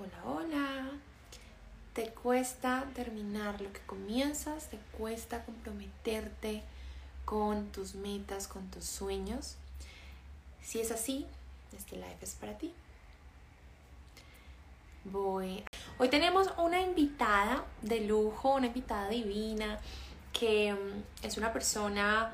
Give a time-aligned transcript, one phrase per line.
[0.00, 0.90] Hola, hola.
[1.92, 4.70] ¿Te cuesta terminar lo que comienzas?
[4.70, 6.62] ¿Te cuesta comprometerte
[7.26, 9.56] con tus metas, con tus sueños?
[10.62, 11.26] Si es así,
[11.76, 12.72] este live es para ti.
[15.04, 15.64] Voy.
[15.98, 19.80] Hoy tenemos una invitada de lujo, una invitada divina,
[20.32, 22.32] que mm, es una persona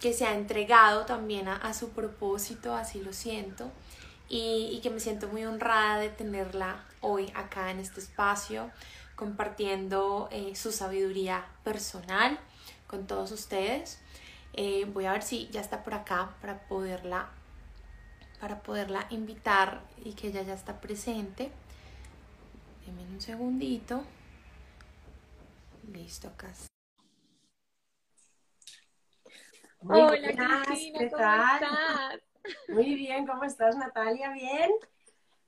[0.00, 3.72] que se ha entregado también a, su propósito, así lo siento,
[4.28, 8.70] y, que me siento muy honrada de tenerla hoy acá en este espacio,
[9.14, 12.38] compartiendo eh, su sabiduría personal
[12.86, 14.00] con todos ustedes.
[14.52, 17.28] Eh, voy a ver si ya está por acá para poderla,
[18.40, 21.50] para poderla invitar y que ella ya está presente.
[22.84, 24.02] Denme un segundito.
[25.92, 26.52] Listo, acá.
[29.88, 30.10] Hola
[30.64, 31.62] Cristina, ¿qué ¿cómo tal?
[31.62, 32.25] estás?
[32.68, 34.32] Muy bien, ¿cómo estás Natalia?
[34.32, 34.70] ¿Bien?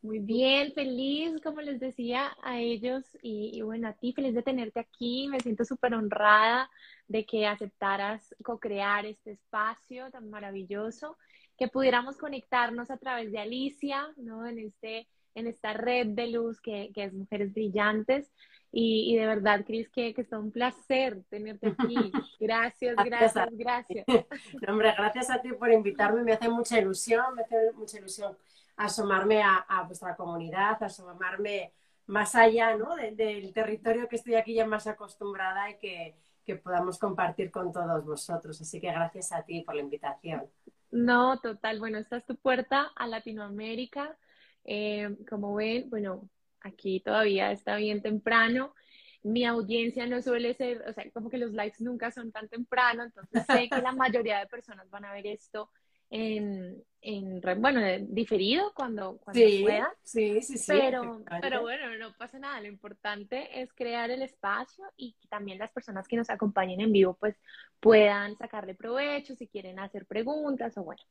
[0.01, 4.79] Muy bien, feliz, como les decía a ellos y, bueno, a ti, feliz de tenerte
[4.79, 5.27] aquí.
[5.29, 6.71] Me siento súper honrada
[7.09, 11.17] de que aceptaras co-crear este espacio tan maravilloso,
[11.57, 14.47] que pudiéramos conectarnos a través de Alicia, ¿no?
[14.47, 18.31] En, este, en esta red de luz que, que es Mujeres Brillantes.
[18.71, 21.97] Y, de verdad, Cris, que, que está un placer tenerte aquí.
[22.41, 24.05] Gracias, gracias, gracias.
[24.67, 26.23] No, hombre, gracias a ti por invitarme.
[26.23, 28.37] Me hace mucha ilusión, me hace mucha ilusión
[28.77, 31.73] asomarme a, a vuestra comunidad, asomarme
[32.09, 32.97] más allá ¿no?
[32.97, 38.05] del territorio que estoy aquí ya más acostumbrada y que, que podamos compartir con todos
[38.05, 38.61] vosotros.
[38.61, 40.47] Así que gracias a ti por la invitación.
[40.91, 41.79] No, total.
[41.79, 44.17] Bueno, esta es tu puerta a Latinoamérica.
[44.65, 46.29] Eh, como ven, bueno,
[46.61, 48.75] aquí todavía está bien temprano.
[49.23, 53.05] Mi audiencia no suele ser, o sea, como que los likes nunca son tan temprano,
[53.05, 53.93] entonces sé que la
[54.23, 55.71] mayoría de personas van a ver esto
[56.11, 59.95] en, en bueno, diferido cuando, cuando sí, pueda.
[60.03, 60.73] Sí, sí, sí.
[60.73, 62.61] Pero, pero bueno, no pasa nada.
[62.61, 66.93] Lo importante es crear el espacio y que también las personas que nos acompañen en
[66.93, 67.37] vivo pues
[67.81, 71.03] puedan sacarle provecho si quieren hacer preguntas o bueno,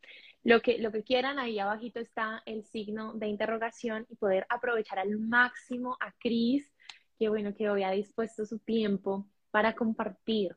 [0.44, 1.40] lo que, lo que quieran.
[1.40, 6.72] Ahí abajito está el signo de interrogación y poder aprovechar al máximo a Cris,
[7.18, 10.56] que bueno, que hoy ha dispuesto su tiempo para compartir.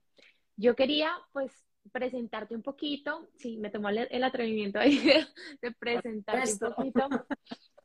[0.57, 1.53] Yo quería pues
[1.93, 4.99] presentarte un poquito, sí, me tomó el, atrevimiento ahí
[5.63, 7.09] de, presentarte un poquito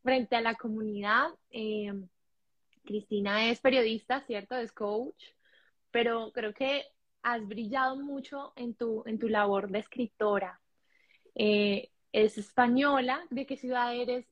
[0.04, 1.30] frente a la comunidad.
[1.50, 1.92] Eh,
[2.84, 4.56] Cristina es periodista, ¿cierto?
[4.56, 5.24] Es coach,
[5.92, 6.86] pero creo que
[7.24, 10.62] has brillado mucho en tu, en tu labor de escritora.
[11.34, 14.28] Eh, es española, ¿de qué ciudad eres?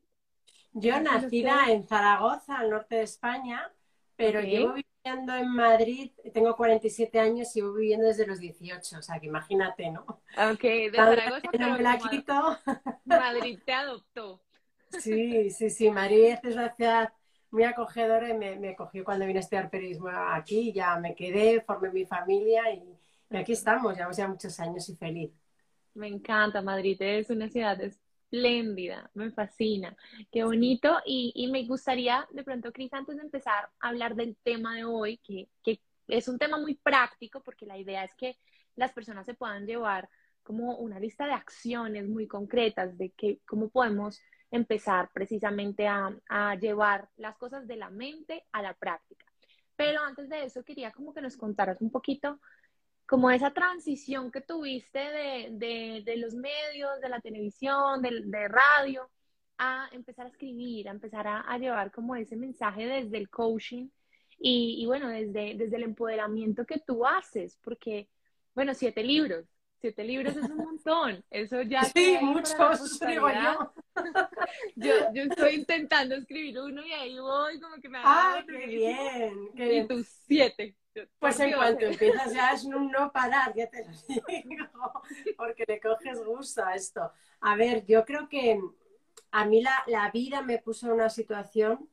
[0.71, 3.71] Yo nacida en Zaragoza, al norte de España,
[4.15, 9.01] pero llevo viviendo en Madrid, tengo 47 años y voy viviendo desde los 18, o
[9.01, 10.01] sea que imagínate, ¿no?
[10.51, 11.49] Ok, de Zaragoza.
[13.05, 14.41] Madrid te adoptó.
[14.89, 17.13] Sí, sí, sí, Madrid es una ciudad
[17.51, 21.61] muy acogedora y me, me cogió cuando vine a estudiar periodismo aquí, ya me quedé,
[21.61, 22.97] formé mi familia y,
[23.35, 25.31] aquí estamos, llevamos ya muchos años y feliz.
[25.95, 27.77] Me encanta, Madrid es una ciudad
[28.33, 29.95] espléndida, me fascina,
[30.31, 30.97] qué bonito.
[31.05, 35.17] Y, me gustaría, de pronto, Cris, antes de empezar a hablar del tema de hoy,
[35.17, 38.37] que, que es un tema muy práctico, porque la idea es que
[38.75, 40.09] las personas se puedan llevar
[40.41, 44.19] como una lista de acciones muy concretas de que, cómo podemos
[44.49, 49.25] empezar precisamente a, a llevar las cosas de la mente a la práctica.
[49.75, 52.39] Pero antes de eso, quería como que nos contaras un poquito
[53.05, 59.09] como esa transición que tuviste de, los medios, de la televisión, de, radio,
[59.57, 63.89] a empezar a escribir, a empezar a, llevar como ese mensaje desde el coaching
[64.39, 68.09] y, bueno, desde, desde el empoderamiento que tú haces, porque,
[68.55, 69.45] bueno, siete libros,
[69.79, 71.83] siete libros es un montón, eso ya...
[71.95, 73.73] Sí, muchos, yo.
[74.75, 74.93] yo.
[75.13, 77.99] Yo estoy intentando escribir uno y ahí voy como que me...
[78.01, 79.49] ¡Ah, qué bien!
[79.55, 79.85] Qué bien.
[79.85, 80.75] Y tus siete.
[81.19, 83.91] Pues en cuanto empiezas ya es un no parar, ya te lo
[84.27, 84.65] digo,
[85.37, 87.11] porque le coges gusto a esto.
[87.41, 88.59] A ver, yo creo que
[89.31, 91.89] a mí la, vida me puso en una situación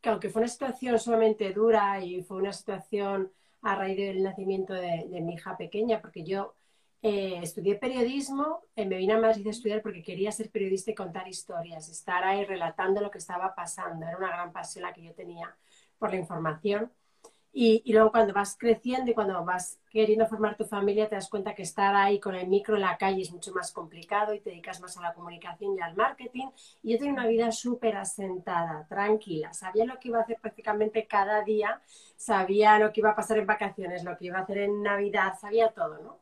[0.00, 3.32] que aunque fue una situación sumamente dura y fue una situación
[3.62, 6.54] a raíz del nacimiento de, mi hija pequeña, porque yo
[7.00, 10.94] eh, estudié periodismo, eh, me vine a Madrid a estudiar porque quería ser periodista y
[10.94, 14.06] contar historias, estar ahí relatando lo que estaba pasando.
[14.06, 15.56] Era una gran pasión la que yo tenía
[15.98, 16.92] por la información.
[17.56, 21.54] Y, luego cuando vas creciendo y cuando vas queriendo formar tu familia, te das cuenta
[21.54, 24.50] que estar ahí con el micro en la calle es mucho más complicado y te
[24.50, 26.48] dedicas más a la comunicación y al marketing.
[26.82, 29.52] Y yo tenía una vida súper asentada, tranquila.
[29.52, 31.80] Sabía lo que iba a hacer prácticamente cada día,
[32.16, 35.34] sabía lo que iba a pasar en vacaciones, lo que iba a hacer en Navidad,
[35.40, 36.18] sabía todo, ¿no?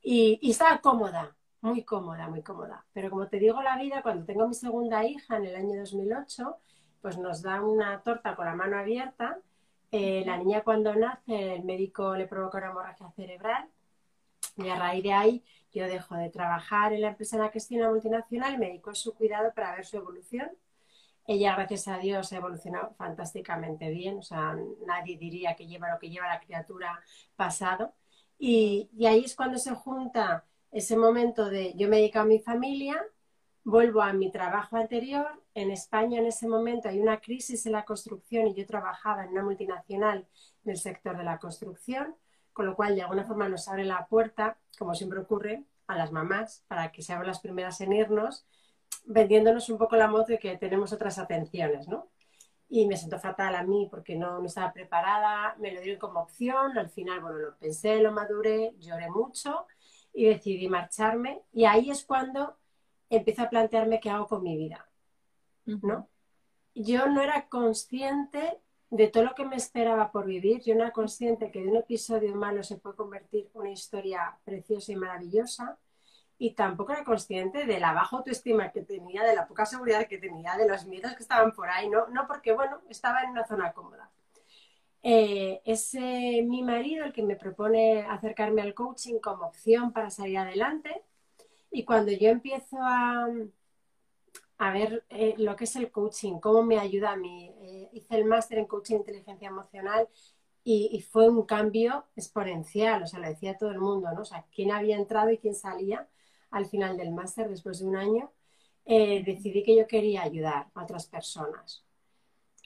[0.00, 2.86] Y, y estaba cómoda, muy cómoda, muy cómoda.
[2.92, 6.56] Pero como te digo la vida, cuando tengo mi segunda hija en el año 2008,
[7.02, 9.38] pues nos da una torta con la mano abierta.
[9.90, 13.68] Eh, la niña cuando nace, el médico le provoca una hemorragia cerebral
[14.56, 17.58] y a raíz de ahí yo dejo de trabajar en la empresa en la que
[17.58, 20.50] estoy, una multinacional, y me dedico a su cuidado para ver su evolución.
[21.26, 24.56] Ella, gracias a Dios, ha evolucionado fantásticamente bien, o sea,
[24.86, 27.00] nadie diría que lleva lo que lleva la criatura
[27.36, 27.94] pasado.
[28.38, 32.38] Y, y ahí es cuando se junta ese momento de yo me dedico a mi
[32.40, 33.04] familia,
[33.68, 35.26] vuelvo a mi trabajo anterior.
[35.52, 39.32] En España en ese momento hay una crisis en la construcción y yo trabajaba en
[39.32, 40.26] una multinacional
[40.62, 42.16] del sector de la construcción,
[42.54, 46.12] con lo cual de alguna forma nos abre la puerta, como siempre ocurre, a las
[46.12, 48.46] mamás para que seamos las primeras en irnos,
[49.04, 52.08] vendiéndonos un poco la moto de que tenemos otras atenciones, ¿no?
[52.70, 56.20] Y me siento fatal a mí porque no, no estaba preparada, me lo dieron como
[56.20, 59.66] opción, al final, bueno, lo pensé, lo maduré, lloré mucho
[60.14, 62.57] y decidí marcharme y ahí es cuando
[63.10, 64.88] empiezo a plantearme qué hago con mi vida,
[65.64, 66.08] ¿no?
[66.74, 68.58] Yo no era consciente
[68.90, 71.76] de todo lo que me esperaba por vivir, yo no era consciente que de un
[71.76, 75.78] episodio malo se puede convertir una historia preciosa y maravillosa
[76.38, 80.18] y tampoco era consciente de la baja autoestima que tenía, de la poca seguridad que
[80.18, 83.46] tenía, de los miedos que estaban por ahí, no, no porque, bueno, estaba en una
[83.46, 84.08] zona cómoda.
[85.02, 90.38] Eh, es mi marido el que me propone acercarme al coaching como opción para salir
[90.38, 91.02] adelante.
[91.70, 93.28] Y cuando yo empiezo a,
[94.58, 98.16] a ver eh, lo que es el coaching, cómo me ayuda a mí, eh, hice
[98.16, 100.08] el máster en coaching de inteligencia emocional
[100.64, 104.20] y, fue un cambio exponencial, o sea, lo decía todo el mundo, ¿no?
[104.20, 106.06] O sea, quién había entrado y quién salía
[106.50, 108.32] al final del máster después de un año,
[108.84, 111.84] decidí que yo quería ayudar a otras personas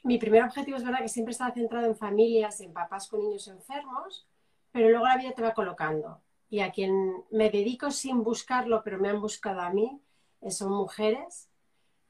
[0.02, 3.46] mi primer objetivo es verdad que siempre estaba centrado en familias, en papás con niños
[3.48, 4.26] enfermos,
[4.72, 6.20] pero luego la vida te va colocando.
[6.52, 10.02] Y a quien me dedico sin buscarlo, pero me han buscado a mí,
[10.42, 11.48] eh, son mujeres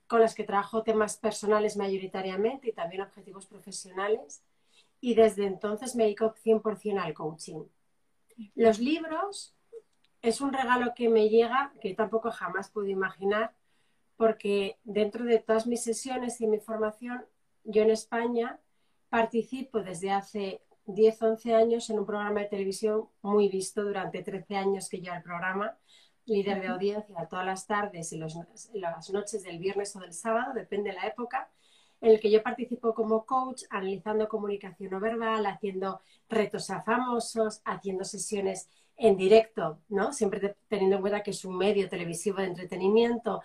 [0.08, 4.42] con las que trabajo temas personales mayoritariamente y también objetivos profesionales.
[5.00, 7.62] Y desde entonces me dedico 100% al coaching.
[8.56, 9.54] Los libros
[10.22, 13.54] es un regalo que me llega, que tampoco jamás pude imaginar,
[14.16, 17.24] porque dentro de todas mis sesiones y mi formación
[17.62, 18.58] yo en España
[19.08, 24.56] participo desde hace 10, 11 años en un programa de televisión muy visto durante 13
[24.56, 25.76] años que lleva el programa,
[26.26, 30.90] líder de audiencia todas las tardes y las noches del viernes o del sábado, depende
[30.90, 31.50] de la época,
[32.00, 37.62] en el que yo participo como coach, analizando comunicación no verbal, haciendo retos a famosos,
[37.64, 40.12] haciendo sesiones en directo, ¿no?
[40.12, 43.40] Siempre teniendo en cuenta que es un medio televisivo de entretenimiento,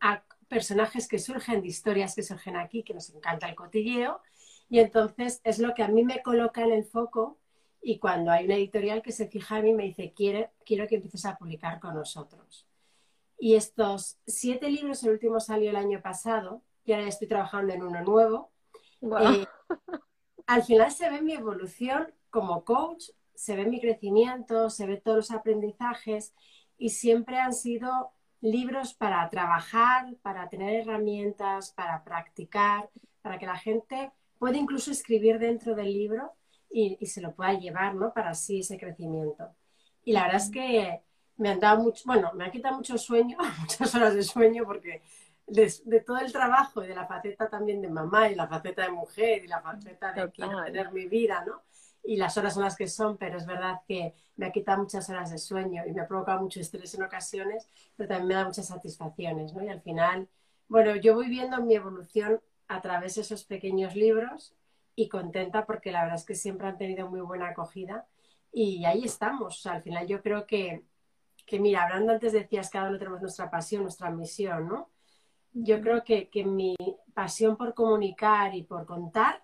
[0.00, 4.20] a personajes que surgen, de historias que surgen aquí, que nos encanta el cotilleo,
[4.68, 7.38] y entonces es lo que a mí me coloca en el foco
[7.80, 10.96] y cuando hay una editorial que se fija en mí me dice, quiero, quiero que
[10.96, 12.66] empieces a publicar con nosotros.
[13.38, 17.82] Y estos siete libros, el último salió el año pasado, y ahora estoy trabajando en
[17.82, 18.50] uno nuevo.
[19.00, 19.46] Eh,
[20.46, 25.16] al final se ve mi evolución como coach, se ve mi crecimiento, se ve todos
[25.18, 26.34] los aprendizajes
[26.76, 28.10] y siempre han sido
[28.40, 32.90] libros para trabajar, para tener herramientas, para practicar,
[33.22, 36.32] para que la gente pueda incluso escribir dentro del libro
[36.70, 38.12] y, se lo pueda llevar, ¿no?
[38.12, 39.54] Para así ese crecimiento.
[40.04, 41.02] Y la verdad es que
[41.36, 45.02] me han dado mucho, bueno, me ha quitado mucho sueño, muchas horas de sueño, porque
[45.46, 48.82] de, de, todo el trabajo y de la faceta también de mamá y la faceta
[48.82, 51.62] de mujer y la faceta de tener mi vida, ¿no?
[52.08, 55.08] y las horas son las que son, pero es verdad que me ha quitado muchas
[55.10, 58.46] horas de sueño y me ha provocado mucho estrés en ocasiones, pero también me da
[58.46, 59.62] muchas satisfacciones, ¿no?
[59.62, 60.26] Y al final,
[60.68, 64.54] bueno, yo voy viendo mi evolución a través de esos pequeños libros
[64.94, 68.06] y contenta porque la verdad es que siempre han tenido muy buena acogida
[68.52, 69.58] y ahí estamos.
[69.58, 70.84] O sea, al final yo creo que,
[71.46, 74.90] que, mira, hablando antes decías, cada uno tenemos nuestra pasión, nuestra misión, ¿no?
[75.52, 76.76] Yo creo que, que mi
[77.14, 79.42] pasión por comunicar y por contar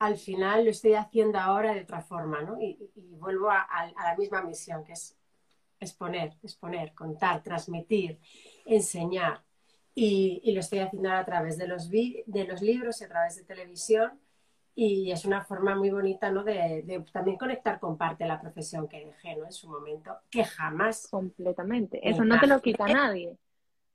[0.00, 2.60] al final lo estoy haciendo ahora de otra forma, ¿no?
[2.60, 5.16] Y, vuelvo a, la misma misión, que es
[5.78, 8.18] exponer, exponer, contar, transmitir,
[8.64, 9.44] enseñar.
[9.94, 13.44] Y, lo estoy haciendo a través de los, de los libros y a través de
[13.44, 14.18] televisión.
[14.74, 16.44] Y es una forma muy bonita, ¿no?
[16.44, 19.44] De, también conectar con parte de la profesión que dejé, ¿no?
[19.44, 21.08] En su momento, que jamás.
[21.10, 22.08] Completamente.
[22.08, 23.36] Eso no te lo quita nadie.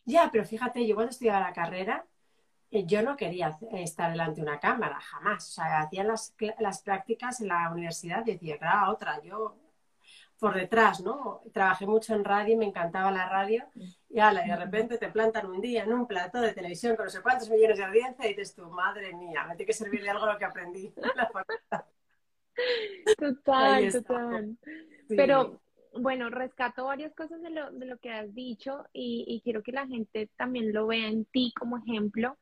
[0.06, 2.06] Ya, pero fíjate, yo cuando estudiaba la carrera,
[2.70, 5.50] eh, yo no quería estar delante de una cámara, jamás.
[5.50, 9.56] O sea, hacía las, las prácticas en la universidad y decía, claro, otra, yo
[10.40, 11.42] por detrás, ¿no?
[11.54, 13.66] Trabajé mucho en radio y me encantaba la radio.
[14.10, 17.06] Y, ala, y de repente te plantan un día en un plato de televisión con
[17.06, 20.04] no sé cuántos millones de audiencia y dices tú, madre mía, me tiene que servir
[20.04, 20.94] de algo lo que aprendí
[23.18, 24.58] Total, total.
[25.10, 25.62] Pero
[25.94, 29.72] bueno, rescato varias cosas de lo, de lo que has dicho y, y, quiero que
[29.72, 32.38] la gente también lo vea en ti como ejemplo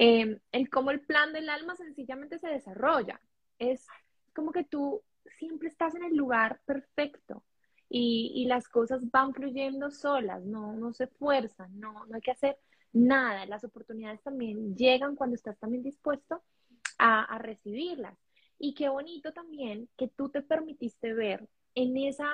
[0.00, 3.20] eh, el cómo el plan del alma sencillamente se desarrolla.
[3.58, 3.84] Es
[4.32, 5.02] como que tú
[5.36, 7.44] siempre estás en el lugar perfecto
[7.88, 12.32] y, y las cosas van fluyendo solas, no, no se fuerzan, no, no hay que
[12.32, 12.58] hacer
[12.92, 13.46] nada.
[13.46, 16.42] Las oportunidades también llegan cuando estás también dispuesto
[16.98, 18.18] a, a recibirlas.
[18.58, 22.28] Y qué bonito también que tú te permitiste ver en esa,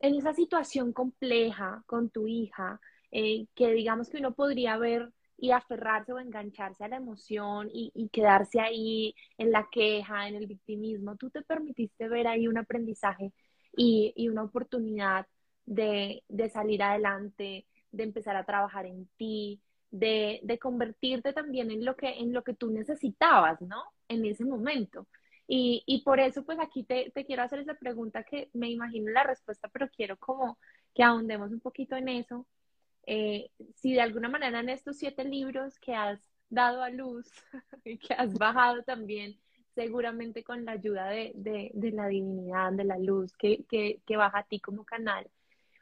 [0.00, 5.12] en esa situación compleja con tu hija, eh, que digamos que uno podría ver
[5.42, 10.46] y aferrarse o engancharse a la emoción y, quedarse ahí en la queja, en el
[10.46, 11.16] victimismo.
[11.16, 13.32] Tú te permitiste ver ahí un aprendizaje
[13.76, 15.26] y, una oportunidad
[15.66, 16.22] de,
[16.52, 22.32] salir adelante, de empezar a trabajar en ti, de, convertirte también en lo, que, en
[22.32, 23.82] lo que tú necesitabas, ¿no?
[24.06, 25.08] En ese momento.
[25.48, 29.24] Y, por eso, pues aquí te, te, quiero hacer esa pregunta que me imagino la
[29.24, 30.56] respuesta, pero quiero como
[30.94, 32.46] que ahondemos un poquito en eso.
[33.06, 37.26] Eh, si de alguna manera en estos siete libros que has dado a luz
[37.84, 39.38] y que has bajado también,
[39.74, 44.16] seguramente con la ayuda de, de, de la divinidad, de la luz que, que, que,
[44.16, 45.28] baja a ti como canal,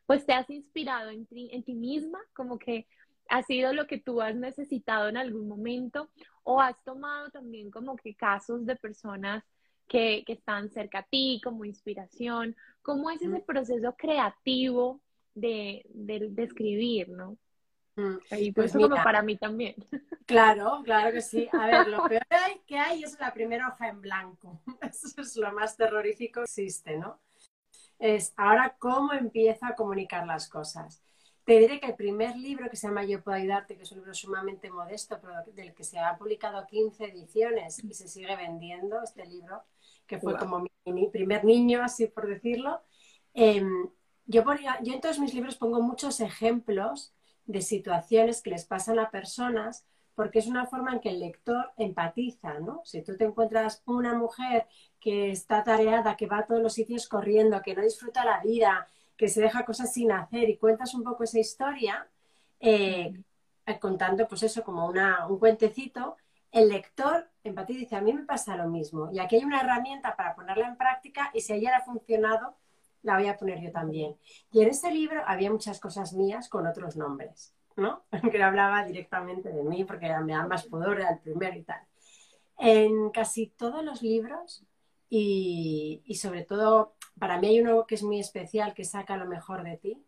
[0.06, 2.86] pues te has inspirado en ti, en ti misma, como que
[3.28, 6.10] ha sido lo que tú has necesitado en algún momento
[6.42, 9.44] o has tomado también como que casos de personas
[9.88, 12.56] que, que están cerca a ti como inspiración.
[12.82, 15.00] ¿Cómo es ese proceso creativo
[15.34, 17.38] de, de, de escribir, no?
[17.96, 18.16] Mm.
[18.38, 19.74] Y pues, pues eso como para mí también.
[20.26, 21.48] Claro, claro que sí.
[21.52, 22.22] A ver, lo peor
[22.64, 24.62] que hay es la primera hoja en blanco.
[24.80, 27.18] Eso es lo más terrorífico que existe, ¿no?
[27.98, 31.02] Es ahora cómo empiezo a comunicar las cosas.
[31.44, 33.98] Te diré que el primer libro que se llama Yo puedo ayudarte, que es un
[33.98, 39.02] libro sumamente modesto, pero del que se ha publicado 15 ediciones y se sigue vendiendo
[39.02, 39.64] este libro,
[40.06, 40.40] que fue wow.
[40.42, 42.82] como mi, primer niño, así por decirlo.
[43.34, 43.64] Eh,
[44.30, 47.12] yo, ponía, yo en todos mis libros pongo muchos ejemplos
[47.46, 49.84] de situaciones que les pasan a personas
[50.14, 52.82] porque es una forma en que el lector empatiza, ¿no?
[52.84, 54.66] Si tú te encuentras una mujer
[55.00, 58.86] que está tareada, que va a todos los sitios corriendo, que no disfruta la vida,
[59.16, 62.06] que se deja cosas sin hacer y cuentas un poco esa historia,
[62.60, 63.20] eh,
[63.80, 66.16] contando pues eso como una, un cuentecito,
[66.52, 69.10] el lector empatiza y dice, a mí me pasa lo mismo.
[69.12, 71.84] Y aquí hay una herramienta para ponerla en práctica y si a ella le ha
[71.84, 72.56] funcionado,
[73.02, 74.16] la voy a poner yo también.
[74.52, 78.04] Y en ese libro había muchas cosas mías con otros nombres, ¿no?
[78.30, 81.62] Que no hablaba directamente de mí porque me da más pudor, era el primero y
[81.62, 81.80] tal.
[82.58, 84.64] En casi todos los libros
[85.08, 89.26] y, y sobre todo para mí hay uno que es muy especial, que saca lo
[89.26, 90.04] mejor de ti,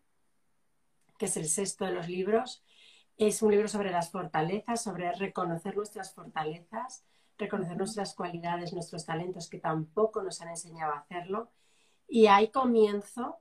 [1.19, 2.65] que es el sexto de los libros.
[3.17, 7.05] Es un libro sobre las fortalezas, sobre reconocer nuestras fortalezas,
[7.39, 11.51] reconocer nuestras cualidades, nuestros talentos, que tampoco nos han enseñado a hacerlo.
[12.15, 13.39] Y ahí comienzo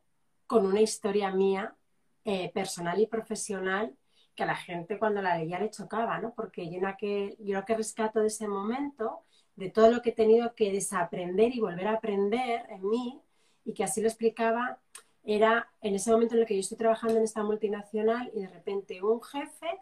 [0.48, 1.76] con una historia mía,
[2.24, 3.98] eh, personal y profesional,
[4.34, 6.34] que a la gente cuando la leía le chocaba, ¿no?
[6.34, 9.26] Porque yo, que, yo lo que rescato de ese momento,
[9.58, 13.22] de todo lo que he tenido que desaprender y volver a aprender en mí,
[13.66, 14.80] y que así lo explicaba,
[15.26, 18.48] era en ese momento en el que yo estoy trabajando en esta multinacional y de
[18.48, 19.82] repente un jefe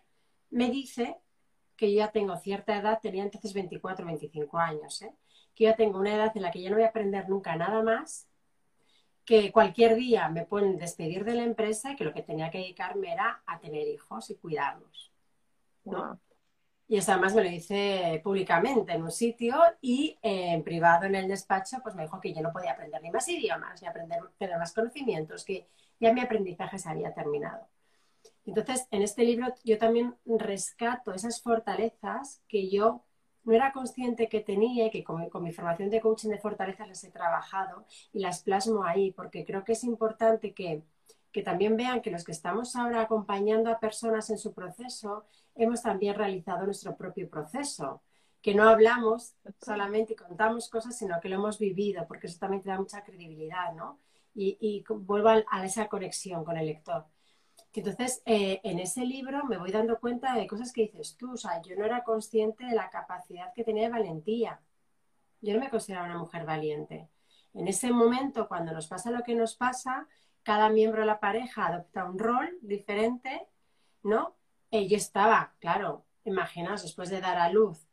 [0.50, 1.16] me dice
[1.76, 5.14] que yo ya tengo cierta edad, tenía entonces 24, 25 años, ¿eh?
[5.54, 7.84] que yo tengo una edad en la que yo no voy a aprender nunca nada
[7.84, 8.29] más,
[9.30, 12.58] que cualquier día me pueden despedir de la empresa y que lo que tenía que
[12.58, 15.14] dedicarme era a tener hijos y cuidarlos.
[15.84, 16.00] ¿no?
[16.00, 16.20] Wow.
[16.88, 21.14] Y eso además me lo dice públicamente en un sitio y eh, en privado en
[21.14, 24.20] el despacho, pues me dijo que yo no podía aprender ni más idiomas, ni aprender,
[24.40, 25.68] tener más conocimientos, que
[26.00, 27.68] ya mi aprendizaje se había terminado.
[28.48, 33.06] Entonces, en este libro yo también rescato esas fortalezas que yo
[33.44, 36.88] no era consciente que tenía y que con, con mi formación de coaching de fortalezas
[36.88, 40.84] las he trabajado y las plasmo ahí, porque creo que es importante que,
[41.32, 45.82] que también vean que los que estamos ahora acompañando a personas en su proceso, hemos
[45.82, 48.02] también realizado nuestro propio proceso,
[48.42, 52.64] que no hablamos solamente y contamos cosas, sino que lo hemos vivido, porque eso también
[52.64, 54.00] te da mucha credibilidad, ¿no?
[54.34, 57.06] Y, y vuelvo a, a, esa conexión con el lector.
[57.74, 61.38] Entonces, eh, en ese libro me voy dando cuenta de cosas que dices tú, o
[61.38, 64.60] sea, yo no era consciente de la capacidad que tenía de valentía.
[65.42, 67.10] Yo no me consideraba una mujer valiente.
[67.54, 70.08] En ese momento, cuando nos pasa lo que nos pasa,
[70.44, 73.48] cada miembro de la pareja adopta un rol diferente,
[74.04, 74.36] ¿no?
[74.72, 77.89] Eh, yo estaba, claro, imaginaos, después de dar a luz,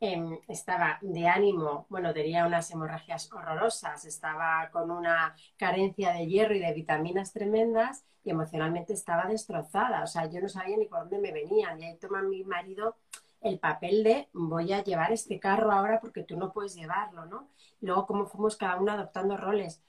[0.00, 6.54] eh, estaba de ánimo, bueno, tenía unas hemorragias horrorosas, estaba con una carencia de hierro
[6.54, 11.00] y de vitaminas tremendas y emocionalmente estaba destrozada, o sea, yo no sabía ni por
[11.00, 12.96] dónde me venían y ahí toma mi marido
[13.40, 17.48] el papel de voy a llevar este carro ahora porque tú no puedes llevarlo, ¿no?
[17.80, 19.82] Luego cómo fuimos cada uno adoptando roles.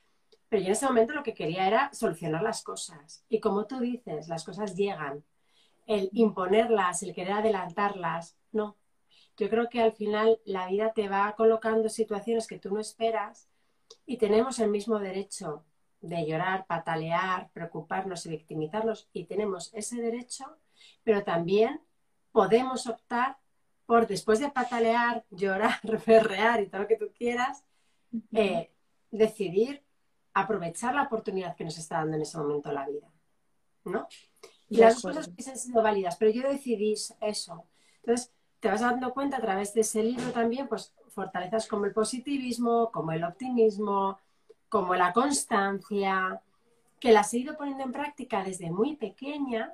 [0.49, 3.23] Pero yo en ese momento lo que quería era solucionar las cosas.
[3.29, 5.23] Y como tú dices, las cosas llegan
[5.87, 8.77] el imponerlas, el querer adelantarlas, no.
[9.39, 13.47] Yo creo que al final la vida te va colocando situaciones que tú no esperas
[14.05, 15.63] y tenemos el mismo derecho
[16.01, 20.57] de llorar, patalear, preocuparnos y victimizarnos y tenemos ese derecho,
[21.03, 21.79] pero también
[22.33, 23.37] podemos optar
[23.85, 27.63] por, después de patalear, llorar, ferrear y todo lo que tú quieras,
[28.33, 28.71] eh,
[29.09, 29.83] decidir
[30.33, 33.07] aprovechar la oportunidad que nos está dando en ese momento la vida.
[33.85, 34.05] ¿No?
[34.67, 37.65] Y las cosas han sido válidas, pero yo decidí eso.
[38.01, 41.93] Entonces, te vas dando cuenta a través de ese libro también, pues fortalezas como el
[41.93, 44.19] positivismo, como el optimismo,
[44.67, 46.41] como la constancia,
[46.99, 49.73] que las he ido poniendo en práctica desde muy pequeña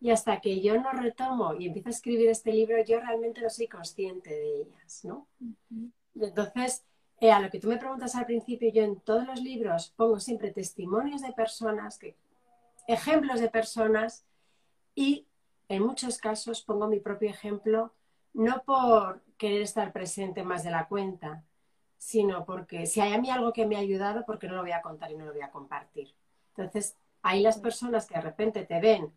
[0.00, 3.50] y hasta que yo no retomo y empiezo a escribir este libro, yo realmente no
[3.50, 5.26] soy consciente de ellas, ¿no?
[6.14, 6.84] Entonces,
[7.20, 10.20] eh, a lo que tú me preguntas al principio, yo en todos los libros pongo
[10.20, 12.14] siempre testimonios de personas, que,
[12.86, 14.24] ejemplos de personas
[14.94, 15.26] y
[15.68, 17.92] en muchos casos pongo mi propio ejemplo,
[18.38, 21.42] no por querer estar presente más de la cuenta,
[21.98, 24.70] sino porque si hay a mí algo que me ha ayudado, porque no lo voy
[24.70, 26.14] a contar y no lo voy a compartir.
[26.56, 29.12] Entonces, hay las personas que de repente te ven,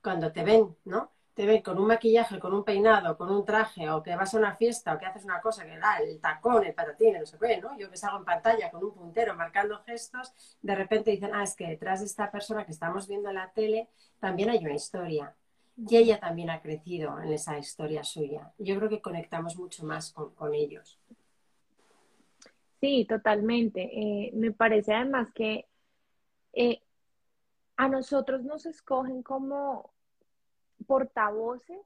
[0.00, 1.10] cuando te ven, ¿no?
[1.34, 4.38] Te ven con un maquillaje, con un peinado, con un traje, o que vas a
[4.38, 7.38] una fiesta, o que haces una cosa que da el tacón, el patatín, no sé
[7.40, 7.76] qué, ¿no?
[7.76, 11.56] Yo que salgo en pantalla con un puntero marcando gestos, de repente dicen, ah, es
[11.56, 13.88] que detrás de esta persona que estamos viendo en la tele
[14.20, 15.34] también hay una historia.
[15.88, 18.52] Y ella también ha crecido en esa historia suya.
[18.58, 20.98] Yo creo que conectamos mucho más con ellos.
[22.80, 23.82] Sí, totalmente.
[23.82, 25.66] Eh, me parece además que
[26.52, 26.82] eh,
[27.76, 29.92] a nosotros nos escogen como
[30.86, 31.80] portavoces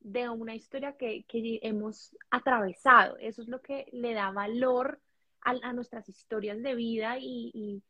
[0.00, 1.24] de una historia que,
[1.62, 3.16] hemos atravesado.
[3.18, 5.00] Eso es lo que le da valor
[5.42, 7.82] a, nuestras historias de vida y,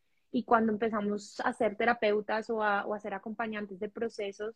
[0.46, 4.54] cuando empezamos a ser terapeutas a, o a ser acompañantes de procesos,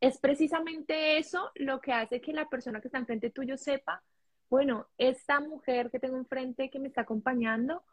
[0.00, 4.02] es precisamente eso lo que hace que la persona que está enfrente tuyo sepa
[4.50, 7.84] bueno, esta mujer que tengo enfrente que me está acompañando,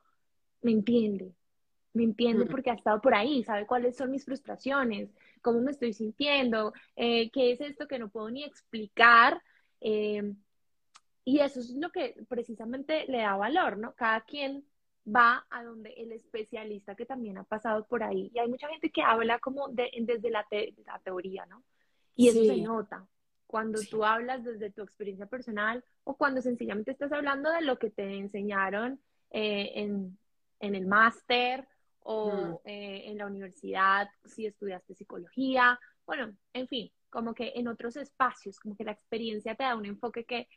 [0.62, 1.36] me entiende,
[1.94, 2.48] me entiende mm.
[2.50, 7.30] porque ha estado por ahí, sabe cuáles son mis frustraciones, cómo me estoy sintiendo, eh,
[7.32, 9.42] qué es esto que no puedo ni explicar.
[9.82, 10.34] Eh,
[11.24, 13.94] y eso es lo que precisamente le da valor, ¿no?
[13.94, 14.66] Cada quien
[15.06, 18.32] va a donde el especialista que también ha pasado por ahí.
[18.34, 20.46] Y hay mucha gente que habla como desde la,
[21.04, 21.64] teoría, ¿no?
[22.18, 23.08] Y eso se nota
[23.48, 27.90] cuando tú hablas desde tu experiencia personal o cuando sencillamente estás hablando de lo que
[27.90, 29.00] te enseñaron
[29.32, 30.18] eh, en,
[30.60, 31.66] el máster
[32.00, 32.58] o mm.
[32.66, 38.60] eh, en la universidad, si estudiaste psicología, bueno, en fin, como que en otros espacios,
[38.60, 40.48] como que la experiencia te da un enfoque que,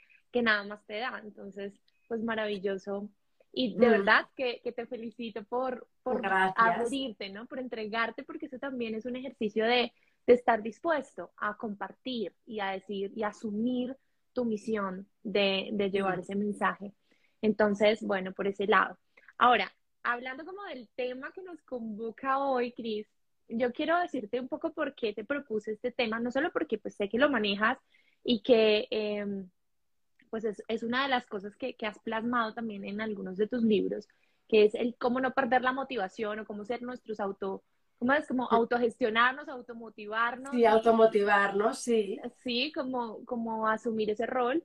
[0.42, 1.20] nada más te da.
[1.22, 1.72] Entonces,
[2.08, 3.08] pues maravilloso.
[3.52, 3.90] Y de mm.
[3.90, 7.46] verdad que, te felicito por, por abrirte, ¿no?
[7.46, 9.92] Por entregarte, porque eso también es un ejercicio de,
[10.30, 13.96] de estar dispuesto a compartir y a decir y asumir
[14.32, 16.94] tu misión de, llevar ese mensaje.
[17.42, 18.96] Entonces, bueno, por ese lado.
[19.38, 19.72] Ahora,
[20.04, 23.08] hablando como del tema que nos convoca hoy, Cris,
[23.48, 26.94] yo quiero decirte un poco por qué te propuse este tema, no solo porque pues
[26.94, 27.78] sé que lo manejas
[28.22, 29.50] y que em,
[30.30, 33.64] pues es, una de las cosas que, que, has plasmado también en algunos de tus
[33.64, 34.06] libros,
[34.46, 37.64] que es el cómo no perder la motivación o cómo ser nuestros auto
[38.00, 38.26] ¿cómo es?
[38.26, 40.50] Como autogestionarnos, automotivarnos.
[40.52, 42.18] Sí, automotivarnos, sí.
[42.42, 44.64] Sí, como, como asumir ese rol.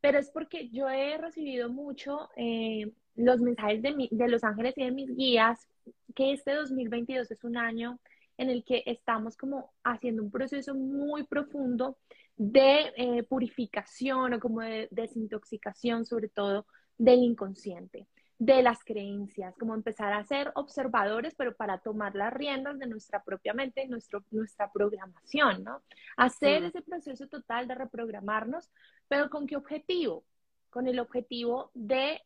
[0.00, 4.84] Pero es porque yo he recibido mucho eh, los mensajes de, de los ángeles y
[4.84, 5.66] de mis guías,
[6.14, 7.98] que este 2022 es un año
[8.36, 11.96] en el que estamos como haciendo un proceso muy profundo
[12.36, 16.66] de eh, purificación o como de desintoxicación, sobre todo
[16.98, 18.06] del inconsciente
[18.38, 23.22] de las creencias, como empezar a ser observadores, pero para tomar las riendas de nuestra
[23.22, 25.82] propia mente, nuestro, nuestra programación, ¿no?
[26.16, 28.70] Hacer ese proceso total de reprogramarnos,
[29.08, 30.24] pero ¿con qué objetivo?
[30.70, 32.20] Con el objetivo de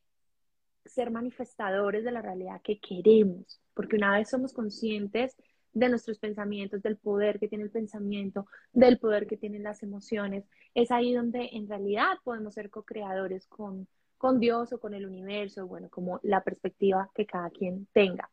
[0.86, 5.36] ser manifestadores de la realidad que queremos, porque una vez somos conscientes
[5.74, 10.48] de nuestros pensamientos, del poder que tiene el pensamiento, del poder que tienen las emociones,
[10.74, 13.86] es ahí donde en realidad podemos ser co-creadores con,
[14.18, 18.28] con Dios o con el universo, bueno, como la perspectiva que cada quien tenga.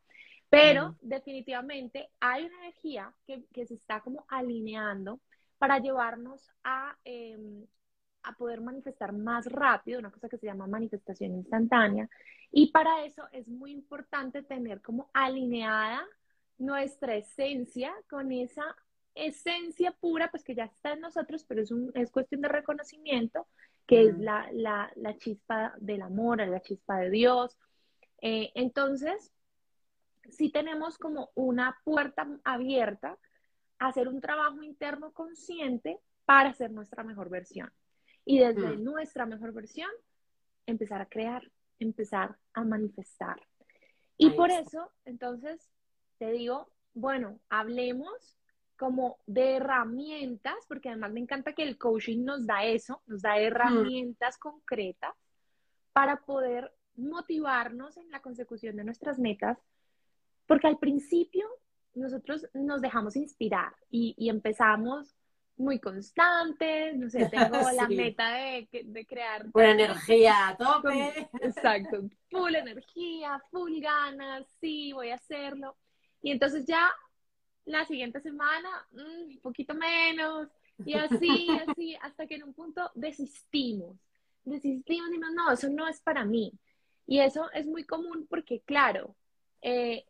[0.50, 5.20] Pero definitivamente hay una energía que, se está como alineando
[5.58, 7.66] para llevarnos a, em,
[8.24, 12.10] a poder manifestar más rápido, una cosa que se llama manifestación instantánea.
[12.52, 16.06] Y para eso es muy importante tener como alineada
[16.58, 18.64] nuestra esencia con esa
[19.14, 23.48] esencia pura, pues que ya está en nosotros, pero es, un, es cuestión de reconocimiento
[23.88, 27.58] que es la, chispa del amor, la chispa de Dios.
[28.22, 29.32] Eh, entonces,
[30.30, 33.18] si tenemos como una puerta abierta
[33.80, 37.72] a hacer un trabajo interno consciente para ser nuestra mejor versión.
[38.28, 39.90] y desde nuestra mejor versión
[40.66, 43.40] empezar a crear, empezar a manifestar.
[44.18, 45.70] Y por eso, entonces,
[46.18, 48.36] te digo, bueno, hablemos
[48.76, 53.38] como de herramientas, porque además me encanta que el coaching nos da eso, nos da
[53.38, 55.14] herramientas concretas
[55.94, 59.58] para poder motivarnos en la consecución de nuestras metas,
[60.46, 61.48] porque al principio
[61.94, 65.16] nosotros nos dejamos inspirar y, empezamos
[65.58, 69.48] muy constantes, no sé, tengo la meta de, de crear...
[69.52, 71.30] Buena energía a tope.
[71.42, 75.78] exacto, full energía, full ganas, sí, voy a hacerlo.
[76.22, 76.92] Y entonces ya
[77.66, 80.50] la siguiente semana, mm, un poquito menos,
[80.86, 81.48] y así,
[81.78, 83.98] así, hasta que en un punto desistimos.
[84.44, 86.52] Desistimos y no, no, eso no es para mí.
[87.08, 89.16] Y eso es muy común porque, claro,
[89.62, 90.06] eh,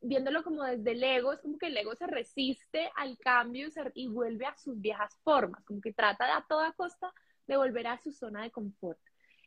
[0.00, 4.08] viéndolo como desde el ego, es como que el ego se resiste al cambio y,
[4.08, 7.12] vuelve a sus viejas formas, como que trata de a toda costa
[7.46, 8.98] de volver a su zona de confort.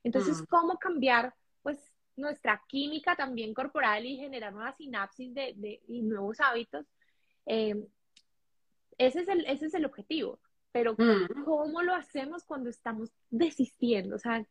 [0.04, 0.46] Entonces, mm.
[0.46, 1.80] ¿cómo cambiar pues
[2.16, 6.86] nuestra química también corporal y generar nuevas sinapsis de, y nuevos hábitos?
[7.46, 7.76] Eh,
[8.98, 10.40] ese, es el, ese es el objetivo.
[10.74, 11.44] Pero mm.
[11.46, 14.16] ¿cómo lo hacemos cuando estamos desistiendo?
[14.16, 14.44] O sea,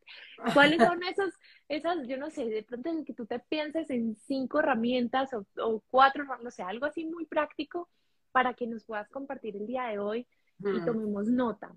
[0.55, 1.35] ¿cuáles son esas,
[1.68, 5.83] esas, yo no sé, de pronto en que tú te pienses en cinco herramientas o,
[5.90, 7.88] cuatro, no sé, algo así muy práctico
[8.31, 10.26] para que nos puedas compartir el día de hoy
[10.61, 10.85] y mm.
[10.85, 11.74] tomemos nota.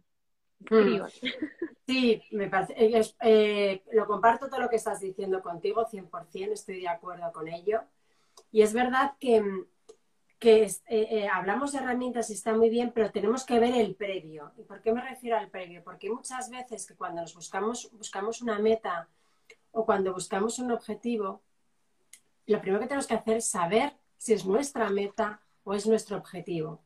[0.59, 1.01] Mm.
[1.87, 2.75] Sí, me parece,
[3.21, 7.81] eh, lo comparto todo lo que estás diciendo contigo, 100%, estoy de acuerdo con ello.
[8.51, 9.43] Y es verdad que
[10.45, 13.95] que eh, eh, hablamos de herramientas y está muy bien, pero tenemos que ver el
[13.95, 14.51] previo.
[14.57, 15.83] ¿Y por qué me refiero al previo?
[15.83, 19.09] Porque muchas veces que cuando nos buscamos, buscamos una meta
[19.71, 21.41] o cuando buscamos un objetivo,
[22.45, 26.17] lo primero que tenemos que hacer es saber si es nuestra meta o es nuestro
[26.17, 26.79] objetivo.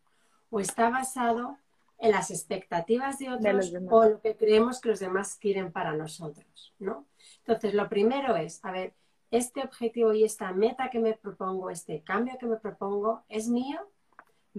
[0.49, 1.57] O está basado
[1.97, 6.73] en las expectativas de otros o lo que creemos que los demás quieren para nosotros,
[6.79, 7.07] ¿no?
[7.39, 8.93] Entonces, lo primero es, a ver,
[9.31, 13.79] este objetivo y esta meta que me propongo, este cambio que me propongo, es mío,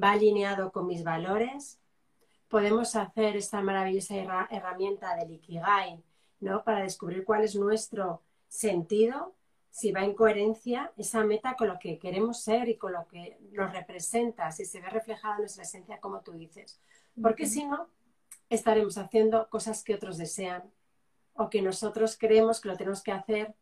[0.00, 1.80] va alineado con mis valores.
[2.48, 4.14] Podemos hacer esta maravillosa
[4.50, 6.02] herramienta del Ikigai,
[6.40, 6.64] ¿no?
[6.64, 9.34] Para descubrir cuál es nuestro sentido,
[9.70, 13.38] si va en coherencia esa meta con lo que queremos ser y con lo que
[13.52, 16.80] nos representa, si se ve reflejada nuestra esencia, como tú dices.
[17.20, 17.88] Porque si no,
[18.48, 20.64] estaremos haciendo cosas que otros desean
[21.34, 23.54] o que nosotros creemos que lo tenemos que hacer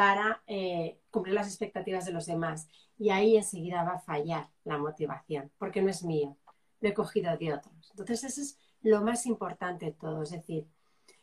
[0.00, 2.70] para eh, cumplir las expectativas de los demás.
[2.96, 6.38] Y ahí enseguida va a fallar la motivación, porque no es mío,
[6.80, 7.90] lo he cogido de otros.
[7.90, 10.22] Entonces, eso es lo más importante de todo.
[10.22, 10.66] Es decir,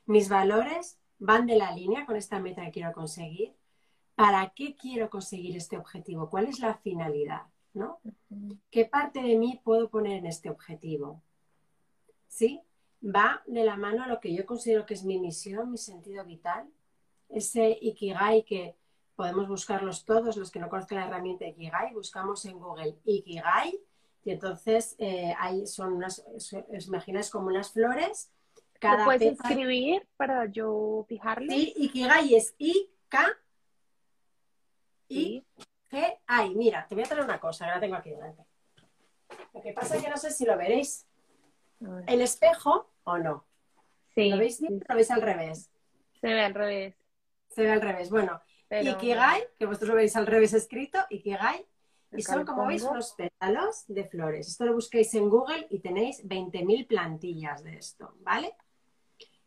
[0.05, 3.55] mis valores van de la línea con esta meta que quiero conseguir.
[4.13, 6.29] ¿Para qué quiero conseguir este objetivo?
[6.29, 7.47] ¿Cuál es la finalidad?
[7.73, 7.99] ¿no?
[8.69, 11.23] ¿Qué parte de mí puedo poner en este objetivo?
[12.27, 12.61] ¿Sí?
[13.03, 16.23] Va de la mano a lo que yo considero que es mi misión, mi sentido
[16.23, 16.69] vital
[17.29, 18.75] ese Ikigai que
[19.15, 23.79] podemos buscarlos todos, los que no conozcan la herramienta Ikigai, buscamos en Google Ikigai
[24.23, 28.31] y entonces eh, ahí son unas, os imagináis como unas flores.
[28.79, 31.51] Cada puedes escribir para yo fijarlo?
[31.51, 33.37] Sí, Ikigai es I-K
[35.09, 35.43] I
[35.89, 36.55] G I.
[36.55, 38.43] Mira, te voy a traer una cosa, ahora tengo aquí delante.
[39.53, 41.07] Lo que pasa es que no sé si lo veréis.
[42.05, 43.45] ¿El espejo o no?
[44.13, 44.29] Sí.
[44.29, 44.83] ¿Lo veis bien?
[44.87, 45.71] ¿Lo veis al revés?
[46.19, 46.95] Se ve al revés
[47.57, 48.11] se ve al revés.
[48.11, 48.39] Bueno,
[48.69, 51.65] Ikigai, que vosotros lo veis al revés escrito, Ikigai,
[52.11, 54.47] y son, como veis, unos pétalos de flores.
[54.47, 58.53] Esto lo busquéis en Google y tenéis 20.000 plantillas de esto, ¿vale?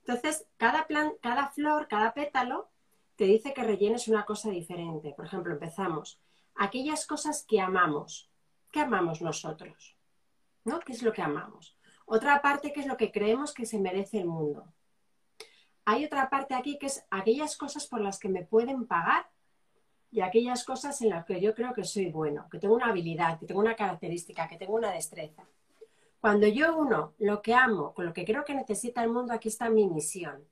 [0.01, 2.69] Entonces, cada, plan, cada flor, cada pétalo,
[3.15, 5.15] te dice que rellenes una cosa diferente.
[5.17, 6.21] Por ejemplo, empezamos.
[6.57, 8.29] Aquellas cosas que amamos.
[8.73, 9.97] ¿Qué amamos nosotros?
[10.65, 10.81] ¿No?
[10.81, 11.79] ¿Qué es lo que amamos?
[12.07, 14.65] Otra parte, ¿qué es lo que creemos que se merece el mundo?
[15.91, 19.29] Hay otra parte aquí que es aquellas cosas por las que me pueden pagar
[20.13, 23.41] y aquellas cosas en las que yo creo que soy bueno, que tengo una habilidad,
[23.41, 25.43] que tengo una característica, que tengo una destreza.
[26.21, 29.49] Cuando yo uno lo que amo con lo que creo que necesita el mundo, aquí
[29.49, 30.45] está mi misión.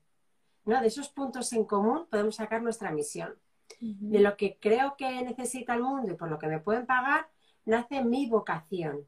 [0.65, 0.81] ¿no?
[0.81, 3.33] De esos puntos en común podemos sacar nuestra misión.
[3.79, 7.29] De lo que creo que necesita el mundo y por lo que me pueden pagar,
[7.63, 9.07] nace mi vocación.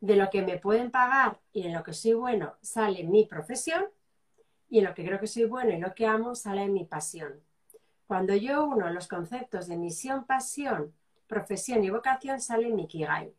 [0.00, 3.86] De lo que me pueden pagar y en lo que soy bueno sale mi profesión
[4.68, 7.40] y en lo que creo que soy bueno y lo que amo sale mi pasión.
[8.06, 10.94] Cuando yo uno los conceptos de misión, pasión,
[11.26, 13.32] profesión y vocación, sale mi Ikigai.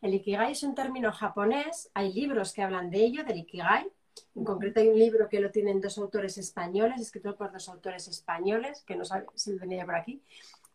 [0.00, 3.88] El Ikigai es un término japonés, hay libros que hablan de ello, del Ikigai.
[4.34, 8.08] En concreto hay un libro que lo tienen dos autores españoles, escrito por dos autores
[8.08, 10.22] españoles, que no sé si venía por aquí,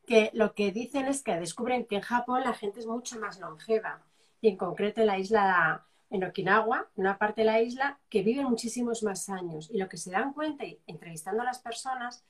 [0.05, 3.39] que lo que dicen es que descubren que en Japón la gente es mucho más
[3.39, 4.01] longeva
[4.41, 8.23] y en concreto en la isla en Okinawa, en una parte de la isla, que
[8.23, 9.69] viven muchísimos más años.
[9.71, 12.23] Y lo que se dan cuenta, entrevistando a las personas,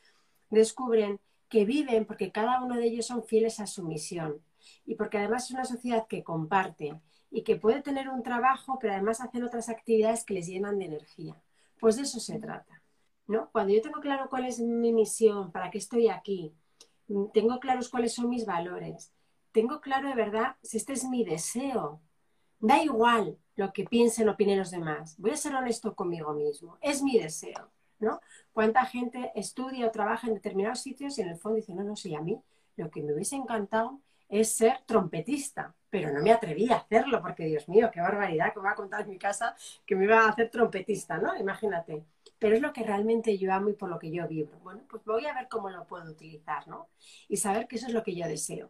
[0.50, 4.42] descubren que viven porque cada uno de ellos son fieles a su misión
[4.86, 7.00] y porque además es una sociedad que comparte
[7.32, 10.86] y que puede tener un trabajo, pero además hacen otras actividades que les llenan de
[10.86, 11.36] energía.
[11.80, 12.82] Pues de eso se trata.
[13.28, 13.50] ¿no?
[13.52, 16.54] Cuando yo tengo claro cuál es mi misión, para qué estoy aquí,
[17.34, 19.14] tengo claros cuáles son mis valores,
[19.52, 22.02] tengo claro de verdad si este es mi deseo.
[22.60, 25.16] Da igual lo que piensen opinen los demás.
[25.18, 26.78] Voy a ser honesto conmigo mismo.
[26.82, 27.70] Es mi deseo.
[28.00, 28.22] ¿no?
[28.54, 31.96] ¿Cuánta gente estudia o trabaja en determinados sitios y en el fondo dice, no, no,
[31.96, 32.40] sí, a mí
[32.76, 37.46] lo que me hubiese encantado es ser trompetista, pero no me atreví a hacerlo porque,
[37.46, 40.20] Dios mío, qué barbaridad que me va a contar en mi casa que me iba
[40.20, 41.36] a hacer trompetista, ¿no?
[41.38, 42.04] Imagínate.
[42.38, 44.52] Pero es lo que realmente yo amo y por lo que yo vivo.
[44.64, 46.90] Bueno, pues voy a ver cómo lo puedo utilizar, ¿no?
[47.30, 48.70] Y saber que eso es lo que yo deseo.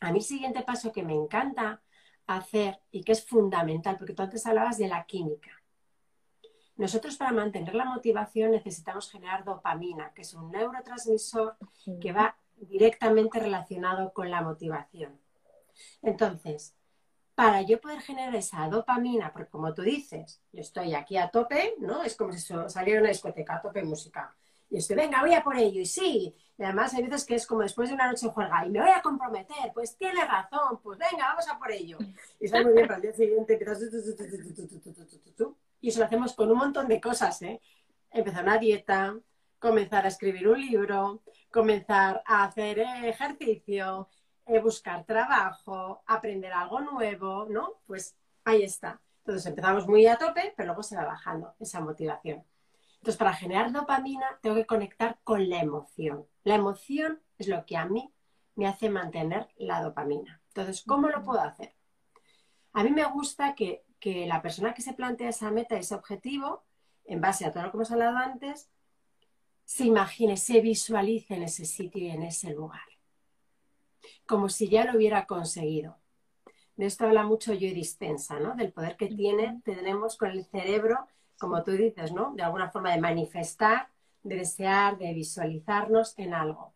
[0.00, 1.82] A mí, el siguiente paso que me encanta
[2.26, 5.50] hacer y que es fundamental, porque tú antes hablabas de la química.
[6.76, 11.56] Nosotros para mantener la motivación necesitamos generar dopamina, que es un neurotransmisor
[12.00, 15.18] que va directamente relacionado con la motivación.
[16.00, 16.74] Entonces,
[17.34, 21.74] para yo poder generar esa dopamina, porque como tú dices, yo estoy aquí a tope,
[21.78, 22.02] ¿no?
[22.02, 24.34] Es como si saliera una discoteca a tope música.
[24.72, 26.34] Y estoy, venga, voy a por ello, y sí.
[26.56, 28.88] Y además hay veces que es como después de una noche juega, y me voy
[28.88, 31.98] a comprometer, pues tiene razón, pues venga, vamos a por ello.
[32.40, 33.58] Y muy bien para el día siguiente,
[35.82, 37.60] y eso lo hacemos con un montón de cosas, ¿eh?
[38.10, 39.14] Empezar una dieta,
[39.58, 44.08] comenzar a escribir un libro, comenzar a hacer ejercicio,
[44.46, 47.82] eh, buscar trabajo, aprender algo nuevo, ¿no?
[47.86, 48.98] Pues ahí está.
[49.18, 52.42] Entonces empezamos muy a tope, pero luego se va bajando esa motivación.
[53.02, 56.24] Entonces, para generar dopamina, tengo que conectar con la emoción.
[56.44, 58.14] La emoción es lo que a mí
[58.54, 60.40] me hace mantener la dopamina.
[60.50, 61.74] Entonces, ¿cómo lo puedo hacer?
[62.72, 66.62] A mí me gusta que, que la persona que se plantea esa meta, ese objetivo,
[67.04, 68.70] en base a todo lo que hemos hablado antes,
[69.64, 72.86] se imagine, se visualice en ese sitio y en ese lugar,
[74.26, 75.98] como si ya lo hubiera conseguido.
[76.76, 78.54] De esto habla mucho yo y Dispensa, ¿no?
[78.54, 81.08] Del poder que tiene, tenemos con el cerebro,
[81.42, 82.32] como tú dices, ¿no?
[82.36, 83.88] De alguna forma de manifestar,
[84.22, 86.72] de desear, de visualizarnos en algo.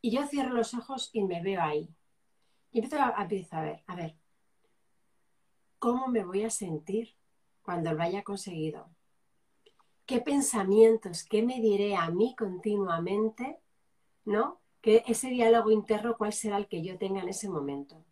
[0.00, 1.88] Y yo cierro los ojos y me veo ahí.
[2.72, 4.16] Y empiezo a, a ver, a ver,
[5.78, 7.14] ¿cómo me voy a sentir
[7.62, 8.90] cuando lo haya conseguido?
[10.06, 13.58] qué pensamientos, qué me diré a mí continuamente,
[14.24, 14.60] ¿no?
[14.80, 18.04] Que ese diálogo interno, ¿cuál será el que yo tenga en ese momento?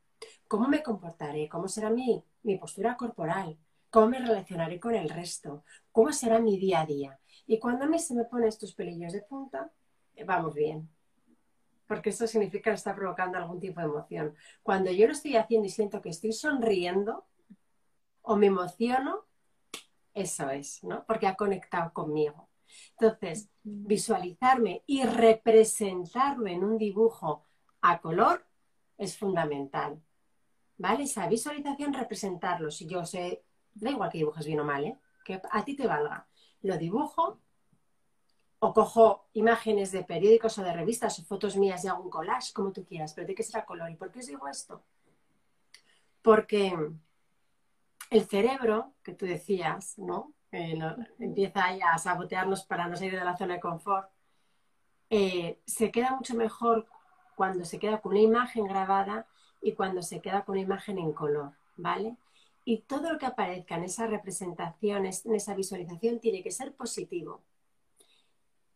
[0.49, 1.49] ¿Cómo me comportaré?
[1.49, 3.59] ¿Cómo será mi, mi postura corporal?
[3.92, 5.64] ¿Cómo me relacionaré con el resto?
[5.92, 7.20] ¿Cómo será mi día a día?
[7.46, 9.70] Y cuando a mí se me ponen estos pelillos de punta,
[10.14, 10.88] eh, vamos bien.
[11.87, 14.35] Porque esto significa que está provocando algún tipo de emoción.
[14.62, 17.26] Cuando yo lo estoy haciendo y siento que estoy sonriendo
[18.22, 19.26] o me emociono,
[20.14, 21.05] eso es, ¿no?
[21.05, 22.48] Porque ha conectado conmigo.
[22.98, 27.44] Entonces, visualizarme y representarlo en un dibujo
[27.83, 28.46] a color
[28.96, 30.00] es fundamental.
[30.78, 31.05] ¿Vale?
[31.05, 32.70] Esa visualización, representarlo.
[32.70, 33.44] Si yo sé,
[33.75, 34.97] da igual que dibujes bien o mal, ¿eh?
[35.25, 36.27] Que a ti te valga.
[36.63, 37.39] Lo dibujo
[38.59, 42.53] o cojo imágenes de periódicos o de revistas o fotos mías y hago un collage,
[42.53, 43.91] como tú quieras, pero tiene que ser a color.
[43.91, 44.83] ¿Y por qué os digo esto?
[46.23, 46.73] Porque
[48.11, 50.33] el cerebro, que tú decías, ¿no?
[50.53, 54.11] empieza ahí a sabotearnos para no salir de la zona de confort,
[55.09, 56.87] eh, se queda mucho mejor
[57.35, 59.27] cuando se queda con una imagen grabada
[59.61, 62.17] y cuando se queda con una imagen en color, ¿vale?
[62.64, 67.42] Y todo lo que aparezca en esa representación, en esa visualización, tiene que ser positivo.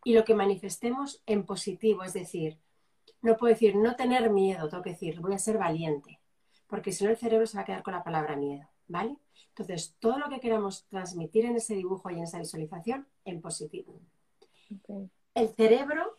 [0.05, 2.59] Y lo que manifestemos en positivo, es decir,
[3.22, 6.20] no puedo decir no tener miedo, tengo que decir voy a ser valiente,
[6.66, 9.16] porque si no el cerebro se va a quedar con la palabra miedo, ¿vale?
[9.49, 13.99] Entonces, todo lo que queramos transmitir en ese dibujo y en esa visualización, en positivo.
[15.35, 16.18] El cerebro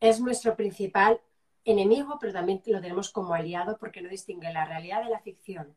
[0.00, 1.20] es nuestro principal
[1.64, 5.74] enemigo, pero también lo tenemos como aliado porque no distingue la realidad de la ficción.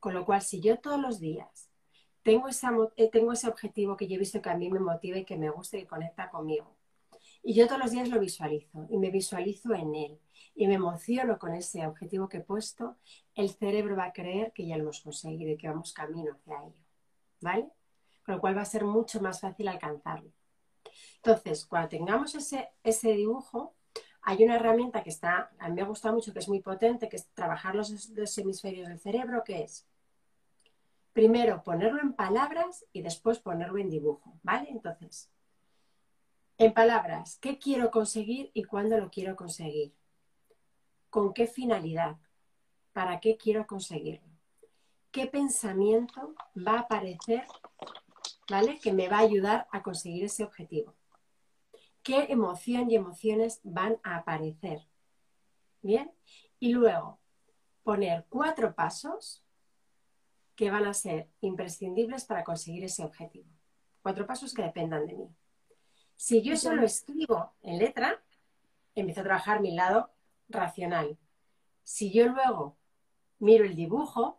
[0.00, 1.70] Con lo cual, si yo todos los días
[2.22, 2.48] tengo,
[2.96, 5.36] eh, tengo ese objetivo que yo he visto que a mí me motiva y que
[5.36, 6.76] me gusta y conecta conmigo,
[7.42, 10.20] y yo todos los días lo visualizo y me visualizo en él
[10.54, 12.96] y me emociono con ese objetivo que he puesto,
[13.34, 16.62] el cerebro va a creer que ya lo hemos conseguido y que vamos camino hacia
[16.64, 16.84] ello.
[17.40, 17.70] ¿Vale?
[18.24, 20.30] Con lo cual va a ser mucho más fácil alcanzarlo.
[21.16, 23.74] Entonces, cuando tengamos ese, ese dibujo,
[24.22, 27.16] hay una herramienta que está, a mí me gusta mucho, que es muy potente, que
[27.16, 29.86] es trabajar los dos hemisferios del cerebro, que es
[31.12, 34.68] primero ponerlo en palabras y después ponerlo en dibujo, ¿vale?
[34.70, 35.30] Entonces,
[36.58, 39.94] en palabras, ¿qué quiero conseguir y cuándo lo quiero conseguir?
[41.08, 42.16] ¿Con qué finalidad?
[42.92, 44.30] ¿Para qué quiero conseguirlo?
[45.10, 47.44] qué pensamiento va a aparecer,
[48.48, 48.78] ¿vale?
[48.78, 50.94] Que me va a ayudar a conseguir ese objetivo.
[52.02, 54.86] ¿Qué emoción y emociones van a aparecer?
[55.82, 56.10] Bien.
[56.58, 57.18] Y luego,
[57.82, 59.42] poner cuatro pasos
[60.60, 63.48] que van a ser imprescindibles para conseguir ese objetivo.
[64.02, 65.34] Cuatro pasos que dependan de mí.
[66.16, 68.22] Si yo solo escribo en letra,
[68.94, 70.10] empiezo a trabajar mi lado
[70.50, 71.16] racional.
[71.82, 72.76] Si yo luego
[73.38, 74.38] miro el dibujo,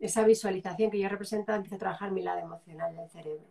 [0.00, 3.46] esa visualización que yo he representado, empieza a trabajar mi lado emocional del cerebro.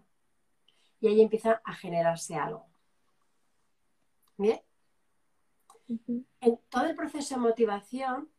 [0.99, 2.65] Y ahí empieza a generarse algo.
[4.35, 4.59] ¿Bien?
[6.41, 8.29] En todo el proceso de motivación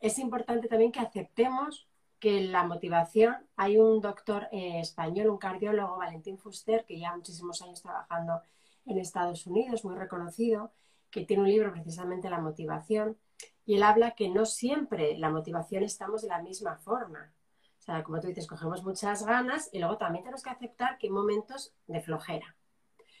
[0.00, 1.86] es importante también que aceptemos
[2.18, 7.62] que la motivación, hay un doctor eh, español, un cardiólogo, Valentín Fuster, que lleva muchísimos
[7.62, 8.42] años trabajando
[8.86, 10.72] en Estados Unidos, muy reconocido,
[11.10, 13.16] que tiene un libro precisamente La motivación,
[13.64, 17.32] y él habla que no siempre la motivación estamos de la misma forma.
[17.78, 21.06] O sea, como tú dices, cogemos muchas ganas y luego también tenemos que aceptar que
[21.06, 22.56] hay momentos de flojera.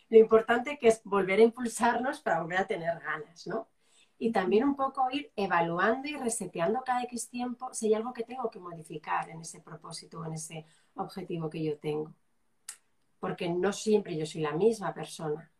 [0.08, 3.68] Lo importante que es volver a impulsarnos para volver a tener ganas, ¿no?
[4.18, 8.24] Y también un poco ir evaluando y reseteando cada X tiempo si hay algo que
[8.24, 12.12] tengo que modificar en ese propósito o en ese objetivo que yo tengo.
[13.20, 15.50] Porque no siempre yo soy la misma persona.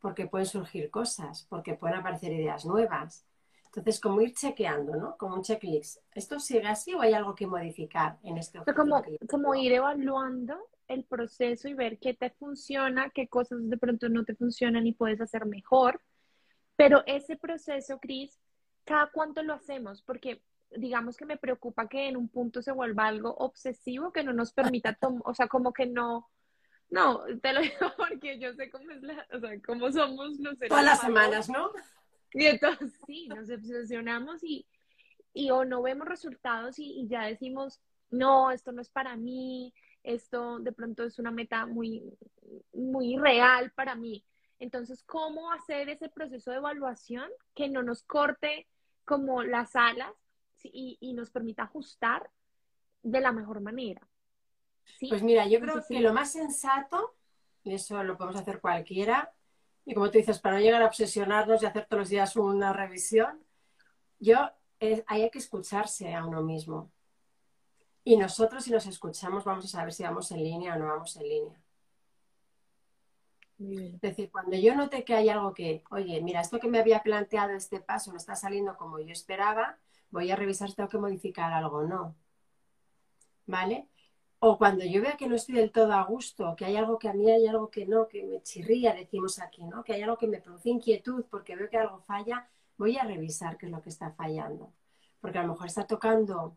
[0.00, 3.26] Porque pueden surgir cosas, porque pueden aparecer ideas nuevas.
[3.66, 5.16] Entonces, como ir chequeando, ¿no?
[5.16, 5.98] Como un checklist.
[6.14, 8.84] ¿Esto sigue así o hay algo que modificar en este objetivo?
[8.84, 10.56] Como, como ir evaluando
[10.88, 14.92] el proceso y ver qué te funciona, qué cosas de pronto no te funcionan y
[14.92, 16.00] puedes hacer mejor
[16.78, 18.38] pero ese proceso, Cris,
[18.84, 20.00] ¿cada cuánto lo hacemos?
[20.00, 24.32] Porque digamos que me preocupa que en un punto se vuelva algo obsesivo que no
[24.32, 26.30] nos permita, o sea, como que no,
[26.88, 30.56] no, te lo digo porque yo sé cómo es la, o sea, cómo somos los
[30.56, 31.72] seres Todas las semanas, ¿no?
[32.32, 34.64] Y entonces sí, nos obsesionamos y,
[35.34, 39.74] y o no vemos resultados y, y, ya decimos, no, esto no es para mí,
[40.04, 42.16] esto de pronto es una meta muy,
[42.72, 44.24] muy real para mí.
[44.58, 48.66] Entonces, ¿cómo hacer ese proceso de evaluación que no nos corte
[49.04, 50.12] como las alas
[50.62, 52.30] y, nos permita ajustar
[53.02, 54.06] de la mejor manera?
[55.08, 57.14] Pues mira, yo creo que lo más sensato,
[57.62, 59.32] y eso lo podemos hacer cualquiera,
[59.84, 62.72] y como tú dices, para no llegar a obsesionarnos y hacer todos los días una
[62.72, 63.42] revisión,
[64.18, 64.50] yo
[65.06, 66.90] hay que escucharse a uno mismo.
[68.04, 71.16] Y nosotros, si nos escuchamos, vamos a saber si vamos en línea o no vamos
[71.16, 71.62] en línea.
[73.58, 77.02] Es decir, cuando yo noté que hay algo que, oye, mira, esto que me había
[77.02, 79.78] planteado este paso no está saliendo como yo esperaba,
[80.10, 82.14] voy a revisar si tengo que modificar algo o no.
[83.46, 83.88] ¿Vale?
[84.40, 87.08] O cuando yo vea que no estoy del todo a gusto, que hay algo que
[87.08, 89.82] a mí hay algo que no, que me chirría, decimos aquí, ¿no?
[89.82, 93.58] Que hay algo que me produce inquietud porque veo que algo falla, voy a revisar
[93.58, 94.72] qué es lo que está fallando.
[95.20, 96.56] Porque a lo mejor está tocando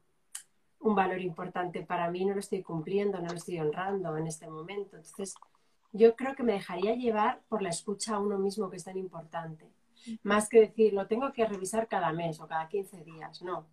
[0.79, 4.47] un valor importante para mí, no lo estoy cumpliendo, no lo estoy honrando en este
[4.47, 4.97] momento.
[4.97, 5.33] Entonces,
[5.93, 8.97] yo creo que me dejaría llevar por la escucha a uno mismo, que es tan
[8.97, 9.71] importante.
[10.23, 13.67] Más que decir, lo tengo que revisar cada mes o cada 15 días, no.